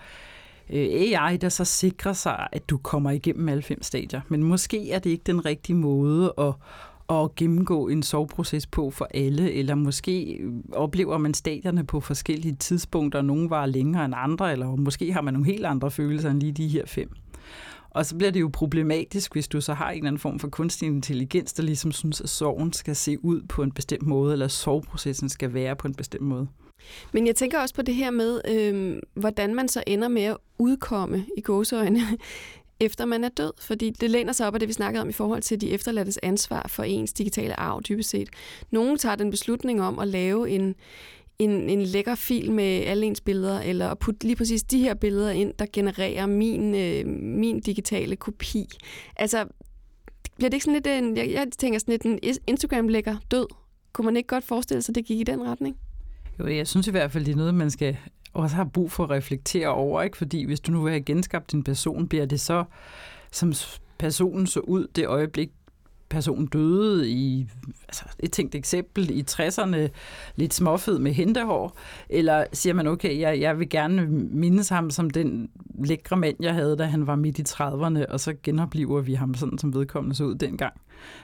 øh, 0.71 0.79
AI, 0.79 1.37
der 1.37 1.49
så 1.49 1.65
sikrer 1.65 2.13
sig, 2.13 2.49
at 2.53 2.71
du 2.71 2.77
kommer 2.77 3.11
igennem 3.11 3.49
alle 3.49 3.63
fem 3.63 3.83
stadier. 3.83 4.21
Men 4.29 4.43
måske 4.43 4.91
er 4.91 4.99
det 4.99 5.11
ikke 5.11 5.25
den 5.27 5.45
rigtige 5.45 5.77
måde 5.77 6.35
at, 6.39 6.53
at 7.11 7.35
gennemgå 7.35 7.89
en 7.89 8.03
soveproces 8.03 8.67
på 8.67 8.91
for 8.91 9.09
alle, 9.15 9.53
eller 9.53 9.75
måske 9.75 10.33
øh, 10.41 10.53
oplever 10.73 11.19
man 11.19 11.35
stadierne 11.35 11.85
på 11.85 12.01
forskellige 12.01 12.55
tidspunkter, 12.55 13.19
og 13.19 13.25
nogle 13.25 13.51
var 13.51 13.67
længere 13.67 14.05
end 14.05 14.15
andre, 14.17 14.53
eller 14.53 14.77
måske 14.77 15.13
har 15.13 15.21
man 15.21 15.35
nogle 15.35 15.47
helt 15.47 15.67
andre 15.67 15.91
følelser 15.91 16.31
end 16.31 16.41
lige 16.41 16.53
de 16.53 16.69
her 16.69 16.87
fem. 16.87 17.11
Og 17.97 18.07
så 18.07 18.17
bliver 18.17 18.31
det 18.31 18.41
jo 18.41 18.51
problematisk, 18.53 19.33
hvis 19.33 19.49
du 19.49 19.61
så 19.61 19.75
har 19.75 19.91
en 19.91 19.97
eller 19.97 20.09
anden 20.09 20.21
form 20.21 20.39
for 20.39 20.49
kunstig 20.49 20.87
intelligens, 20.87 21.53
der 21.53 21.63
ligesom 21.63 21.93
synes, 21.93 22.21
at 22.21 22.29
sorgen 22.29 22.73
skal 22.73 22.97
se 22.97 23.25
ud 23.25 23.43
på 23.49 23.63
en 23.63 23.73
bestemt 23.73 24.03
måde, 24.03 24.33
eller 24.33 24.49
sorgprocessen 24.49 25.29
skal 25.29 25.55
være 25.55 25.77
på 25.77 25.89
en 25.89 25.95
bestemt 25.95 26.23
måde. 26.23 26.49
Men 27.13 27.27
jeg 27.27 27.37
tænker 27.37 27.61
også 27.61 27.75
på 27.75 27.83
det 27.83 27.95
her 27.95 28.11
med, 28.11 28.41
øh, 28.49 28.99
hvordan 29.15 29.55
man 29.55 29.69
så 29.69 29.83
ender 29.87 30.09
med 30.09 30.23
at 30.23 30.37
udkomme 30.59 31.27
i 31.37 31.41
gåseøjne, 31.41 32.01
efter 32.81 33.05
man 33.05 33.25
er 33.25 33.29
død. 33.29 33.53
Fordi 33.61 33.91
det 33.91 34.11
læner 34.11 34.33
sig 34.33 34.47
op 34.47 34.55
af 34.55 34.61
det, 34.61 34.69
vi 34.69 34.73
snakkede 34.73 35.03
om 35.03 35.09
i 35.09 35.13
forhold 35.13 35.43
til 35.43 35.61
de 35.61 35.71
efterladtes 35.71 36.19
ansvar 36.23 36.67
for 36.69 36.83
ens 36.83 37.13
digitale 37.13 37.61
arv, 37.61 37.83
dybest 37.89 38.11
set. 38.11 38.29
Nogle 38.71 38.99
tager 38.99 39.17
den 39.17 39.31
beslutning 39.31 39.83
om 39.83 39.99
at 39.99 40.09
lave 40.09 40.51
en, 40.51 40.75
en, 41.39 41.51
en 41.51 41.83
lækker 41.83 42.15
fil 42.15 42.53
med 42.53 42.65
alle 42.65 43.07
ens 43.07 43.21
billeder, 43.21 43.61
eller 43.61 43.89
at 43.89 43.99
putte 43.99 44.27
lige 44.27 44.37
præcis 44.37 44.63
de 44.63 44.79
her 44.79 44.95
billeder 44.95 45.31
ind, 45.31 45.55
der 45.59 45.67
genererer 45.73 46.27
min, 46.27 46.75
øh, 46.75 47.07
min 47.23 47.61
digitale 47.61 48.17
kopi. 48.17 48.69
Altså, 49.17 49.45
bliver 50.37 50.51
det 50.51 50.55
ikke 50.55 50.65
sådan 50.65 50.75
lidt 50.75 50.87
en, 50.87 51.17
jeg, 51.17 51.31
jeg 51.31 51.47
tænker 51.59 51.79
sådan 51.79 51.93
lidt 51.93 52.03
en 52.03 52.19
Instagram 52.47 52.89
ligger 52.89 53.17
død? 53.31 53.47
Kunne 53.93 54.05
man 54.05 54.17
ikke 54.17 54.27
godt 54.27 54.45
forestille 54.45 54.83
sig, 54.83 54.93
at 54.93 54.95
det 54.95 55.05
gik 55.05 55.21
i 55.21 55.25
den 55.25 55.43
retning? 55.43 55.77
Jo, 56.39 56.47
jeg 56.47 56.67
synes 56.67 56.89
i 56.89 56.91
hvert 56.91 57.13
fald, 57.13 57.25
det 57.25 57.33
er 57.33 57.37
noget, 57.37 57.55
man 57.55 57.71
skal 57.71 57.97
også 58.33 58.57
har 58.57 58.65
brug 58.65 58.93
for 58.93 59.05
at 59.05 59.11
reflektere 59.11 59.69
over, 59.69 60.03
ikke? 60.03 60.17
fordi 60.17 60.45
hvis 60.45 60.61
du 60.61 60.73
nu 60.73 60.83
vil 60.83 60.91
have 60.91 61.03
genskabt 61.03 61.53
din 61.53 61.65
person, 61.65 62.09
bliver 62.09 62.27
det 62.27 62.41
så, 62.41 62.65
som 63.31 63.53
personen 63.99 64.47
så 64.47 64.61
ud 64.61 64.87
det 64.95 65.07
øjeblik, 65.07 65.51
person 66.09 66.47
døde 66.47 67.11
i, 67.11 67.47
altså 67.89 68.05
et 68.21 68.33
tænkt 68.33 68.55
eksempel, 68.55 69.11
i 69.11 69.25
60'erne, 69.31 69.89
lidt 70.37 70.55
småfed 70.55 70.99
med 70.99 71.13
hentehår, 71.13 71.79
eller 72.11 72.45
siger 72.53 72.75
man, 72.75 72.87
okay, 72.87 73.21
jeg, 73.21 73.41
jeg 73.41 73.59
vil 73.59 73.69
gerne 73.69 74.07
mindes 74.31 74.69
ham 74.69 74.91
som 74.91 75.11
den 75.11 75.49
lækre 75.85 76.17
mand, 76.17 76.37
jeg 76.41 76.55
havde, 76.55 76.77
da 76.77 76.85
han 76.85 77.07
var 77.07 77.17
midt 77.17 77.39
i 77.39 77.43
30'erne, 77.43 78.13
og 78.13 78.21
så 78.21 78.35
genoplever 78.43 79.01
vi 79.01 79.15
ham 79.15 79.35
sådan, 79.35 79.59
som 79.59 79.75
vedkommende 79.75 80.17
så 80.17 80.25
ud 80.25 80.35
dengang. 80.35 80.75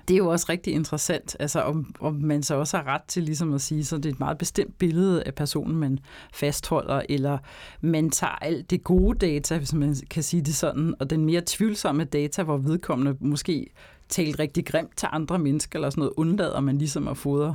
Det 0.08 0.14
er 0.14 0.18
jo 0.18 0.28
også 0.28 0.46
rigtig 0.48 0.74
interessant, 0.74 1.36
altså 1.40 1.60
om, 1.60 1.94
om 2.00 2.14
man 2.14 2.42
så 2.42 2.54
også 2.54 2.76
har 2.76 2.86
ret 2.86 3.02
til 3.08 3.22
ligesom 3.22 3.54
at 3.54 3.60
sige, 3.60 3.84
så 3.84 3.96
det 3.96 4.06
er 4.06 4.10
et 4.10 4.20
meget 4.20 4.38
bestemt 4.38 4.78
billede 4.78 5.22
af 5.22 5.34
personen, 5.34 5.76
man 5.76 5.98
fastholder, 6.34 7.02
eller 7.08 7.38
man 7.80 8.10
tager 8.10 8.38
alt 8.42 8.70
det 8.70 8.84
gode 8.84 9.18
data, 9.18 9.58
hvis 9.58 9.74
man 9.74 9.96
kan 10.10 10.22
sige 10.22 10.42
det 10.42 10.54
sådan, 10.54 10.94
og 11.00 11.10
den 11.10 11.24
mere 11.24 11.42
tvivlsomme 11.46 12.04
data, 12.04 12.42
hvor 12.42 12.56
vedkommende 12.56 13.16
måske 13.20 13.70
talt 14.12 14.38
rigtig 14.38 14.66
grimt 14.66 14.96
til 14.96 15.08
andre 15.12 15.38
mennesker, 15.38 15.78
eller 15.78 15.90
sådan 15.90 16.00
noget, 16.00 16.14
undlader 16.16 16.60
man 16.60 16.78
ligesom 16.78 17.08
at 17.08 17.16
fodre 17.16 17.54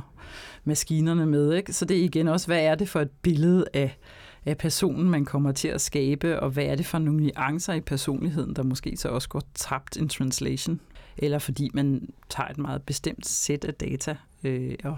maskinerne 0.64 1.26
med. 1.26 1.54
Ikke? 1.54 1.72
Så 1.72 1.84
det 1.84 1.98
er 1.98 2.04
igen 2.04 2.28
også, 2.28 2.46
hvad 2.46 2.64
er 2.64 2.74
det 2.74 2.88
for 2.88 3.00
et 3.00 3.10
billede 3.22 3.64
af, 3.74 3.98
af 4.46 4.58
personen, 4.58 5.10
man 5.10 5.24
kommer 5.24 5.52
til 5.52 5.68
at 5.68 5.80
skabe, 5.80 6.40
og 6.40 6.50
hvad 6.50 6.64
er 6.64 6.74
det 6.74 6.86
for 6.86 6.98
nogle 6.98 7.20
nuancer 7.22 7.72
i 7.72 7.80
personligheden, 7.80 8.56
der 8.56 8.62
måske 8.62 8.96
så 8.96 9.08
også 9.08 9.28
går 9.28 9.42
tabt 9.54 9.96
in 9.96 10.08
translation, 10.08 10.80
eller 11.16 11.38
fordi 11.38 11.70
man 11.74 12.08
tager 12.28 12.48
et 12.48 12.58
meget 12.58 12.82
bestemt 12.82 13.26
sæt 13.26 13.64
af 13.64 13.74
data 13.74 14.16
øh, 14.44 14.74
og 14.84 14.96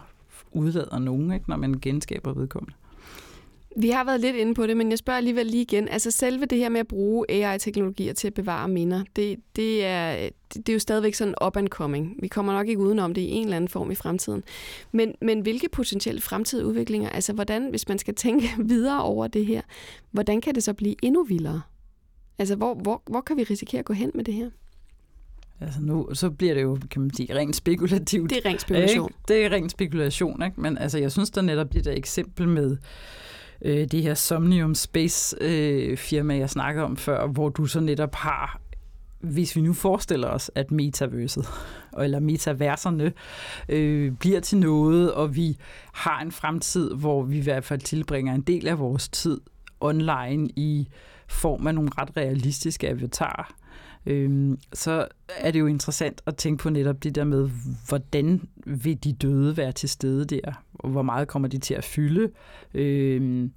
udlader 0.52 0.98
nogen, 0.98 1.32
ikke, 1.32 1.48
når 1.48 1.56
man 1.56 1.80
genskaber 1.82 2.32
vedkommende. 2.32 2.74
Vi 3.76 3.90
har 3.90 4.04
været 4.04 4.20
lidt 4.20 4.36
inde 4.36 4.54
på 4.54 4.66
det, 4.66 4.76
men 4.76 4.90
jeg 4.90 4.98
spørger 4.98 5.16
alligevel 5.16 5.46
lige 5.46 5.62
igen. 5.62 5.88
Altså 5.88 6.10
selve 6.10 6.46
det 6.46 6.58
her 6.58 6.68
med 6.68 6.80
at 6.80 6.88
bruge 6.88 7.26
AI-teknologier 7.28 8.12
til 8.12 8.26
at 8.26 8.34
bevare 8.34 8.68
minder, 8.68 9.04
det, 9.16 9.36
det, 9.56 9.84
er, 9.84 10.28
det, 10.54 10.68
er 10.68 10.72
jo 10.72 10.78
stadigvæk 10.78 11.14
sådan 11.14 11.34
up 11.46 11.56
and 11.56 11.68
coming. 11.68 12.16
Vi 12.22 12.28
kommer 12.28 12.52
nok 12.52 12.68
ikke 12.68 12.80
udenom 12.80 13.14
det 13.14 13.20
i 13.20 13.30
en 13.30 13.44
eller 13.44 13.56
anden 13.56 13.68
form 13.68 13.90
i 13.90 13.94
fremtiden. 13.94 14.42
Men, 14.92 15.14
men 15.20 15.40
hvilke 15.40 15.68
potentielle 15.72 16.20
fremtidige 16.20 16.66
udviklinger, 16.66 17.08
altså 17.08 17.32
hvordan, 17.32 17.70
hvis 17.70 17.88
man 17.88 17.98
skal 17.98 18.14
tænke 18.14 18.50
videre 18.72 19.02
over 19.02 19.26
det 19.26 19.46
her, 19.46 19.62
hvordan 20.10 20.40
kan 20.40 20.54
det 20.54 20.62
så 20.62 20.72
blive 20.72 20.94
endnu 21.02 21.24
vildere? 21.24 21.62
Altså 22.38 22.56
hvor, 22.56 22.74
hvor, 22.74 23.02
hvor 23.06 23.20
kan 23.20 23.36
vi 23.36 23.42
risikere 23.42 23.78
at 23.78 23.84
gå 23.84 23.92
hen 23.92 24.10
med 24.14 24.24
det 24.24 24.34
her? 24.34 24.50
Altså 25.60 25.80
nu, 25.80 26.08
så 26.14 26.30
bliver 26.30 26.54
det 26.54 26.62
jo, 26.62 26.78
kan 26.90 27.02
man 27.02 27.14
sige, 27.14 27.34
rent 27.34 27.56
spekulativt. 27.56 28.30
Det 28.30 28.38
er 28.38 28.48
rent 28.48 28.60
spekulation. 28.60 29.08
Ikke? 29.08 29.18
Det 29.28 29.44
er 29.44 29.52
rent 29.52 29.70
spekulation, 29.70 30.42
ikke? 30.42 30.60
Men 30.60 30.78
altså, 30.78 30.98
jeg 30.98 31.12
synes 31.12 31.30
der 31.30 31.42
netop 31.42 31.72
det 31.72 31.84
der 31.84 31.92
eksempel 31.92 32.48
med 32.48 32.70
øh, 32.70 32.78
øh, 33.62 33.86
det 33.90 34.02
her 34.02 34.14
Somnium 34.14 34.74
Space 34.74 35.36
øh, 35.40 35.96
firma, 35.96 36.36
jeg 36.36 36.50
snakkede 36.50 36.84
om 36.84 36.96
før, 36.96 37.26
hvor 37.26 37.48
du 37.48 37.66
så 37.66 37.80
netop 37.80 38.14
har 38.14 38.60
hvis 39.20 39.56
vi 39.56 39.60
nu 39.60 39.72
forestiller 39.72 40.28
os, 40.28 40.50
at 40.54 40.70
metaverset, 40.70 41.46
eller 42.02 42.20
metaverserne, 42.20 43.12
øh, 43.68 44.12
bliver 44.12 44.40
til 44.40 44.58
noget, 44.58 45.12
og 45.12 45.36
vi 45.36 45.56
har 45.92 46.20
en 46.20 46.32
fremtid, 46.32 46.94
hvor 46.94 47.22
vi 47.22 47.38
i 47.38 47.42
hvert 47.42 47.64
fald 47.64 47.80
tilbringer 47.80 48.34
en 48.34 48.40
del 48.40 48.68
af 48.68 48.78
vores 48.78 49.08
tid 49.08 49.40
online 49.80 50.48
i 50.56 50.88
form 51.28 51.66
af 51.66 51.74
nogle 51.74 51.90
ret 51.98 52.16
realistiske 52.16 52.88
avatarer, 52.88 53.54
øh, 54.06 54.58
så 54.72 55.08
er 55.38 55.50
det 55.50 55.60
jo 55.60 55.66
interessant 55.66 56.22
at 56.26 56.36
tænke 56.36 56.62
på 56.62 56.70
netop 56.70 57.02
det 57.02 57.14
der 57.14 57.24
med, 57.24 57.50
hvordan 57.88 58.48
vil 58.66 59.04
de 59.04 59.12
døde 59.12 59.56
være 59.56 59.72
til 59.72 59.88
stede 59.88 60.24
der? 60.24 60.64
Og 60.74 60.90
hvor 60.90 61.02
meget 61.02 61.28
kommer 61.28 61.48
de 61.48 61.58
til 61.58 61.74
at 61.74 61.84
fylde? 61.84 62.30
Øh, 62.74 63.48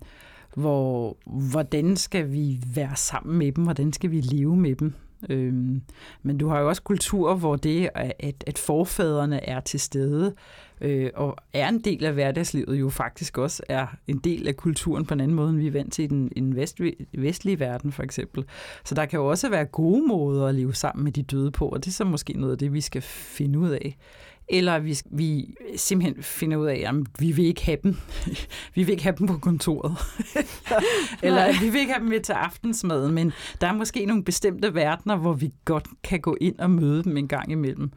hvor, 0.55 1.17
hvordan 1.25 1.95
skal 1.95 2.31
vi 2.31 2.59
være 2.75 2.95
sammen 2.95 3.37
med 3.37 3.51
dem? 3.51 3.63
Hvordan 3.63 3.93
skal 3.93 4.11
vi 4.11 4.21
leve 4.21 4.57
med 4.57 4.75
dem? 4.75 4.93
Øhm, 5.29 5.81
men 6.23 6.37
du 6.37 6.47
har 6.47 6.59
jo 6.59 6.67
også 6.67 6.81
kulturer, 6.81 7.35
hvor 7.35 7.55
det, 7.55 7.89
at, 7.95 8.43
at 8.47 8.57
forfædrene 8.57 9.45
er 9.49 9.59
til 9.59 9.79
stede, 9.79 10.33
øh, 10.81 11.09
og 11.15 11.37
er 11.53 11.69
en 11.69 11.79
del 11.79 12.05
af 12.05 12.13
hverdagslivet, 12.13 12.79
jo 12.79 12.89
faktisk 12.89 13.37
også 13.37 13.63
er 13.69 13.87
en 14.07 14.17
del 14.17 14.47
af 14.47 14.57
kulturen 14.57 15.05
på 15.05 15.13
en 15.13 15.19
anden 15.19 15.35
måde, 15.35 15.49
end 15.49 15.57
vi 15.57 15.67
er 15.67 15.71
vant 15.71 15.93
til 15.93 16.03
i 16.03 16.07
den, 16.07 16.31
i 16.35 16.39
den 16.39 16.55
vest, 16.55 16.79
vestlige 17.13 17.59
verden, 17.59 17.91
for 17.91 18.03
eksempel. 18.03 18.45
Så 18.85 18.95
der 18.95 19.05
kan 19.05 19.19
jo 19.19 19.25
også 19.25 19.49
være 19.49 19.65
gode 19.65 20.07
måder 20.07 20.47
at 20.47 20.55
leve 20.55 20.75
sammen 20.75 21.03
med 21.03 21.11
de 21.11 21.23
døde 21.23 21.51
på, 21.51 21.67
og 21.67 21.85
det 21.85 21.87
er 21.87 21.93
så 21.93 22.03
måske 22.03 22.33
noget 22.33 22.51
af 22.51 22.57
det, 22.57 22.73
vi 22.73 22.81
skal 22.81 23.01
finde 23.01 23.59
ud 23.59 23.69
af 23.69 23.97
eller 24.49 24.79
vi, 24.79 24.97
vi 25.11 25.55
simpelthen 25.75 26.23
finder 26.23 26.57
ud 26.57 26.67
af, 26.67 26.83
at 26.87 26.95
vi 27.19 27.31
vil 27.31 27.45
ikke 27.45 27.65
have 27.65 27.77
dem. 27.83 27.95
vi 28.75 28.83
vil 28.83 28.89
ikke 28.89 29.03
have 29.03 29.15
dem 29.19 29.27
på 29.27 29.37
kontoret. 29.37 29.97
eller 31.23 31.61
vi 31.61 31.69
vil 31.69 31.79
ikke 31.79 31.93
have 31.93 32.01
dem 32.01 32.09
med 32.09 32.19
til 32.19 32.33
aftensmaden, 32.33 33.13
men 33.13 33.33
der 33.61 33.67
er 33.67 33.73
måske 33.73 34.05
nogle 34.05 34.23
bestemte 34.23 34.75
verdener, 34.75 35.15
hvor 35.15 35.33
vi 35.33 35.51
godt 35.65 35.87
kan 36.03 36.19
gå 36.19 36.37
ind 36.41 36.59
og 36.59 36.71
møde 36.71 37.03
dem 37.03 37.17
en 37.17 37.27
gang 37.27 37.51
imellem. 37.51 37.91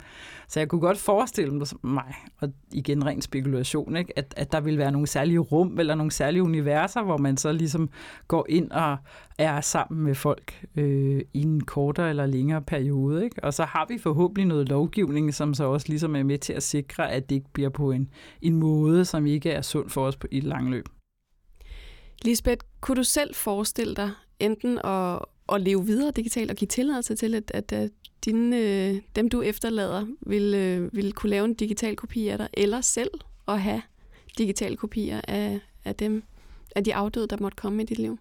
Så 0.47 0.59
jeg 0.59 0.67
kunne 0.67 0.81
godt 0.81 0.97
forestille 0.97 1.61
mig, 1.83 2.13
og 2.41 2.49
igen 2.71 3.05
ren 3.05 3.21
spekulation, 3.21 3.95
ikke, 3.95 4.17
at, 4.19 4.33
at 4.37 4.51
der 4.51 4.59
vil 4.59 4.77
være 4.77 4.91
nogle 4.91 5.07
særlige 5.07 5.39
rum 5.39 5.79
eller 5.79 5.95
nogle 5.95 6.11
særlige 6.11 6.43
universer, 6.43 7.03
hvor 7.03 7.17
man 7.17 7.37
så 7.37 7.51
ligesom 7.51 7.89
går 8.27 8.45
ind 8.49 8.71
og 8.71 8.97
er 9.37 9.61
sammen 9.61 10.03
med 10.03 10.15
folk 10.15 10.65
øh, 10.75 11.21
i 11.33 11.41
en 11.41 11.61
kortere 11.61 12.09
eller 12.09 12.25
længere 12.25 12.61
periode. 12.61 13.23
Ikke? 13.23 13.43
Og 13.43 13.53
så 13.53 13.63
har 13.63 13.85
vi 13.89 13.97
forhåbentlig 13.97 14.45
noget 14.45 14.69
lovgivning, 14.69 15.33
som 15.33 15.53
så 15.53 15.63
også 15.63 15.85
ligesom 15.89 16.15
er 16.15 16.23
med 16.23 16.36
til 16.37 16.53
at 16.53 16.63
sikre, 16.63 17.11
at 17.11 17.29
det 17.29 17.35
ikke 17.35 17.49
bliver 17.53 17.69
på 17.69 17.91
en, 17.91 18.09
en 18.41 18.55
måde, 18.55 19.05
som 19.05 19.25
ikke 19.25 19.51
er 19.51 19.61
sund 19.61 19.89
for 19.89 20.05
os 20.05 20.15
på, 20.15 20.27
i 20.31 20.37
et 20.37 20.43
langt 20.43 20.69
løb. 20.69 20.85
Lisbeth, 22.21 22.65
kunne 22.81 22.95
du 22.95 23.03
selv 23.03 23.35
forestille 23.35 23.95
dig 23.95 24.11
enten 24.39 24.79
at, 24.83 25.19
at 25.53 25.61
leve 25.61 25.85
videre 25.85 26.11
digitalt 26.11 26.51
og 26.51 26.57
give 26.57 26.67
tilladelse 26.67 27.15
til, 27.15 27.35
at, 27.35 27.51
at, 27.53 27.73
at 27.73 27.91
dine, 28.25 28.57
øh, 28.57 29.01
dem 29.15 29.29
du 29.29 29.41
efterlader 29.41 30.05
vil, 30.21 30.53
øh, 30.53 30.95
vil 30.95 31.13
kunne 31.13 31.29
lave 31.29 31.45
en 31.45 31.53
digital 31.53 31.95
kopi 31.95 32.27
af 32.27 32.37
dig, 32.37 32.47
eller 32.53 32.81
selv 32.81 33.11
at 33.47 33.61
have 33.61 33.81
digitale 34.37 34.77
kopier 34.77 35.21
af, 35.27 35.59
af 35.85 35.95
dem, 35.95 36.23
af 36.75 36.83
de 36.83 36.95
afdøde, 36.95 37.27
der 37.27 37.37
måtte 37.39 37.55
komme 37.55 37.83
i 37.83 37.85
dit 37.85 37.99
liv? 37.99 38.19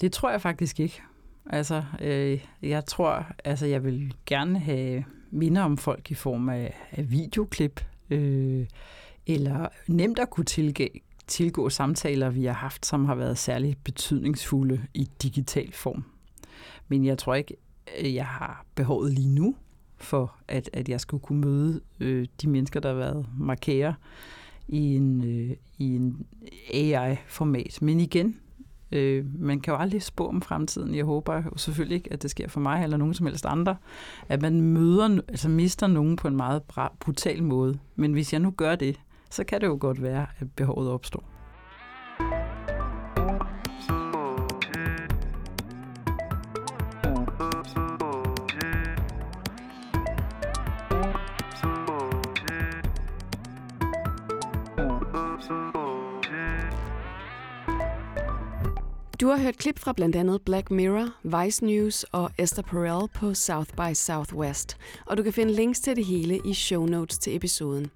Det 0.00 0.12
tror 0.12 0.30
jeg 0.30 0.42
faktisk 0.42 0.80
ikke. 0.80 1.02
Altså, 1.50 1.84
øh, 2.00 2.44
jeg 2.62 2.86
tror, 2.86 3.26
altså, 3.44 3.66
jeg 3.66 3.84
vil 3.84 4.14
gerne 4.26 4.58
have 4.58 5.04
minder 5.30 5.62
om 5.62 5.76
folk 5.76 6.10
i 6.10 6.14
form 6.14 6.48
af, 6.48 6.74
af 6.90 7.10
videoklip, 7.10 7.80
øh, 8.10 8.66
eller 9.26 9.68
nemt 9.88 10.18
at 10.18 10.30
kunne 10.30 10.44
tilgå, 10.44 10.84
tilgå 11.26 11.68
samtaler, 11.68 12.30
vi 12.30 12.44
har 12.44 12.52
haft, 12.52 12.86
som 12.86 13.04
har 13.04 13.14
været 13.14 13.38
særligt 13.38 13.84
betydningsfulde 13.84 14.82
i 14.94 15.08
digital 15.22 15.72
form. 15.72 16.04
Men 16.88 17.04
jeg 17.04 17.18
tror 17.18 17.34
ikke, 17.34 17.56
øh, 18.00 18.14
jeg 18.14 18.26
har 18.26 18.64
behovet 18.74 19.12
lige 19.12 19.34
nu 19.34 19.56
for, 19.96 20.36
at, 20.48 20.70
at 20.72 20.88
jeg 20.88 21.00
skulle 21.00 21.20
kunne 21.20 21.40
møde 21.40 21.80
øh, 22.00 22.26
de 22.42 22.48
mennesker, 22.48 22.80
der 22.80 22.88
har 22.88 22.96
været 22.96 23.26
markere 23.38 23.94
i 24.68 24.96
en, 24.96 25.24
øh, 25.24 25.56
i 25.78 25.96
en 25.96 26.26
AI-format. 26.74 27.78
Men 27.82 28.00
igen, 28.00 28.40
øh, 28.92 29.24
man 29.38 29.60
kan 29.60 29.74
jo 29.74 29.78
aldrig 29.78 30.02
spå 30.02 30.28
om 30.28 30.42
fremtiden. 30.42 30.94
Jeg 30.94 31.04
håber 31.04 31.34
jo 31.34 31.56
selvfølgelig 31.56 31.96
ikke, 31.96 32.12
at 32.12 32.22
det 32.22 32.30
sker 32.30 32.48
for 32.48 32.60
mig 32.60 32.82
eller 32.82 32.96
nogen 32.96 33.14
som 33.14 33.26
helst 33.26 33.46
andre, 33.46 33.76
at 34.28 34.42
man 34.42 34.60
møder, 34.60 35.20
altså 35.28 35.48
mister 35.48 35.86
nogen 35.86 36.16
på 36.16 36.28
en 36.28 36.36
meget 36.36 36.62
brutal 37.00 37.42
måde. 37.42 37.78
Men 37.96 38.12
hvis 38.12 38.32
jeg 38.32 38.40
nu 38.40 38.50
gør 38.50 38.76
det, 38.76 39.00
så 39.30 39.44
kan 39.44 39.60
det 39.60 39.66
jo 39.66 39.76
godt 39.80 40.02
være, 40.02 40.26
at 40.38 40.46
behovet 40.56 40.90
opstår. 40.90 41.35
Du 59.20 59.28
har 59.28 59.36
hørt 59.36 59.56
klip 59.56 59.78
fra 59.78 59.92
blandt 59.92 60.16
andet 60.16 60.42
Black 60.42 60.70
Mirror, 60.70 61.08
Vice 61.42 61.64
News 61.64 62.02
og 62.02 62.30
Esther 62.38 62.62
Perel 62.62 63.08
på 63.08 63.34
South 63.34 63.70
by 63.74 63.94
Southwest, 63.94 64.76
og 65.06 65.16
du 65.16 65.22
kan 65.22 65.32
finde 65.32 65.52
links 65.52 65.80
til 65.80 65.96
det 65.96 66.06
hele 66.06 66.40
i 66.44 66.54
show 66.54 66.86
notes 66.86 67.18
til 67.18 67.36
episoden. 67.36 67.90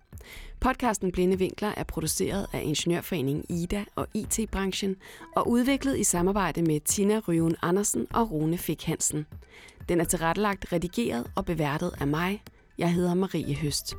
Podcasten 0.60 1.12
Blinde 1.12 1.38
Vinkler 1.38 1.72
er 1.76 1.84
produceret 1.84 2.46
af 2.52 2.62
Ingeniørforeningen 2.62 3.44
IDA 3.48 3.84
og 3.96 4.06
IT-branchen 4.14 4.96
og 5.36 5.48
udviklet 5.50 5.98
i 5.98 6.04
samarbejde 6.04 6.62
med 6.62 6.80
Tina 6.80 7.18
Røven 7.18 7.56
Andersen 7.62 8.06
og 8.12 8.30
Rune 8.30 8.58
Fik 8.58 8.84
Hansen. 8.84 9.26
Den 9.88 10.00
er 10.00 10.04
tilrettelagt, 10.04 10.72
redigeret 10.72 11.30
og 11.36 11.44
beværtet 11.44 11.94
af 12.00 12.06
mig. 12.06 12.42
Jeg 12.78 12.92
hedder 12.92 13.14
Marie 13.14 13.54
Høst. 13.54 13.96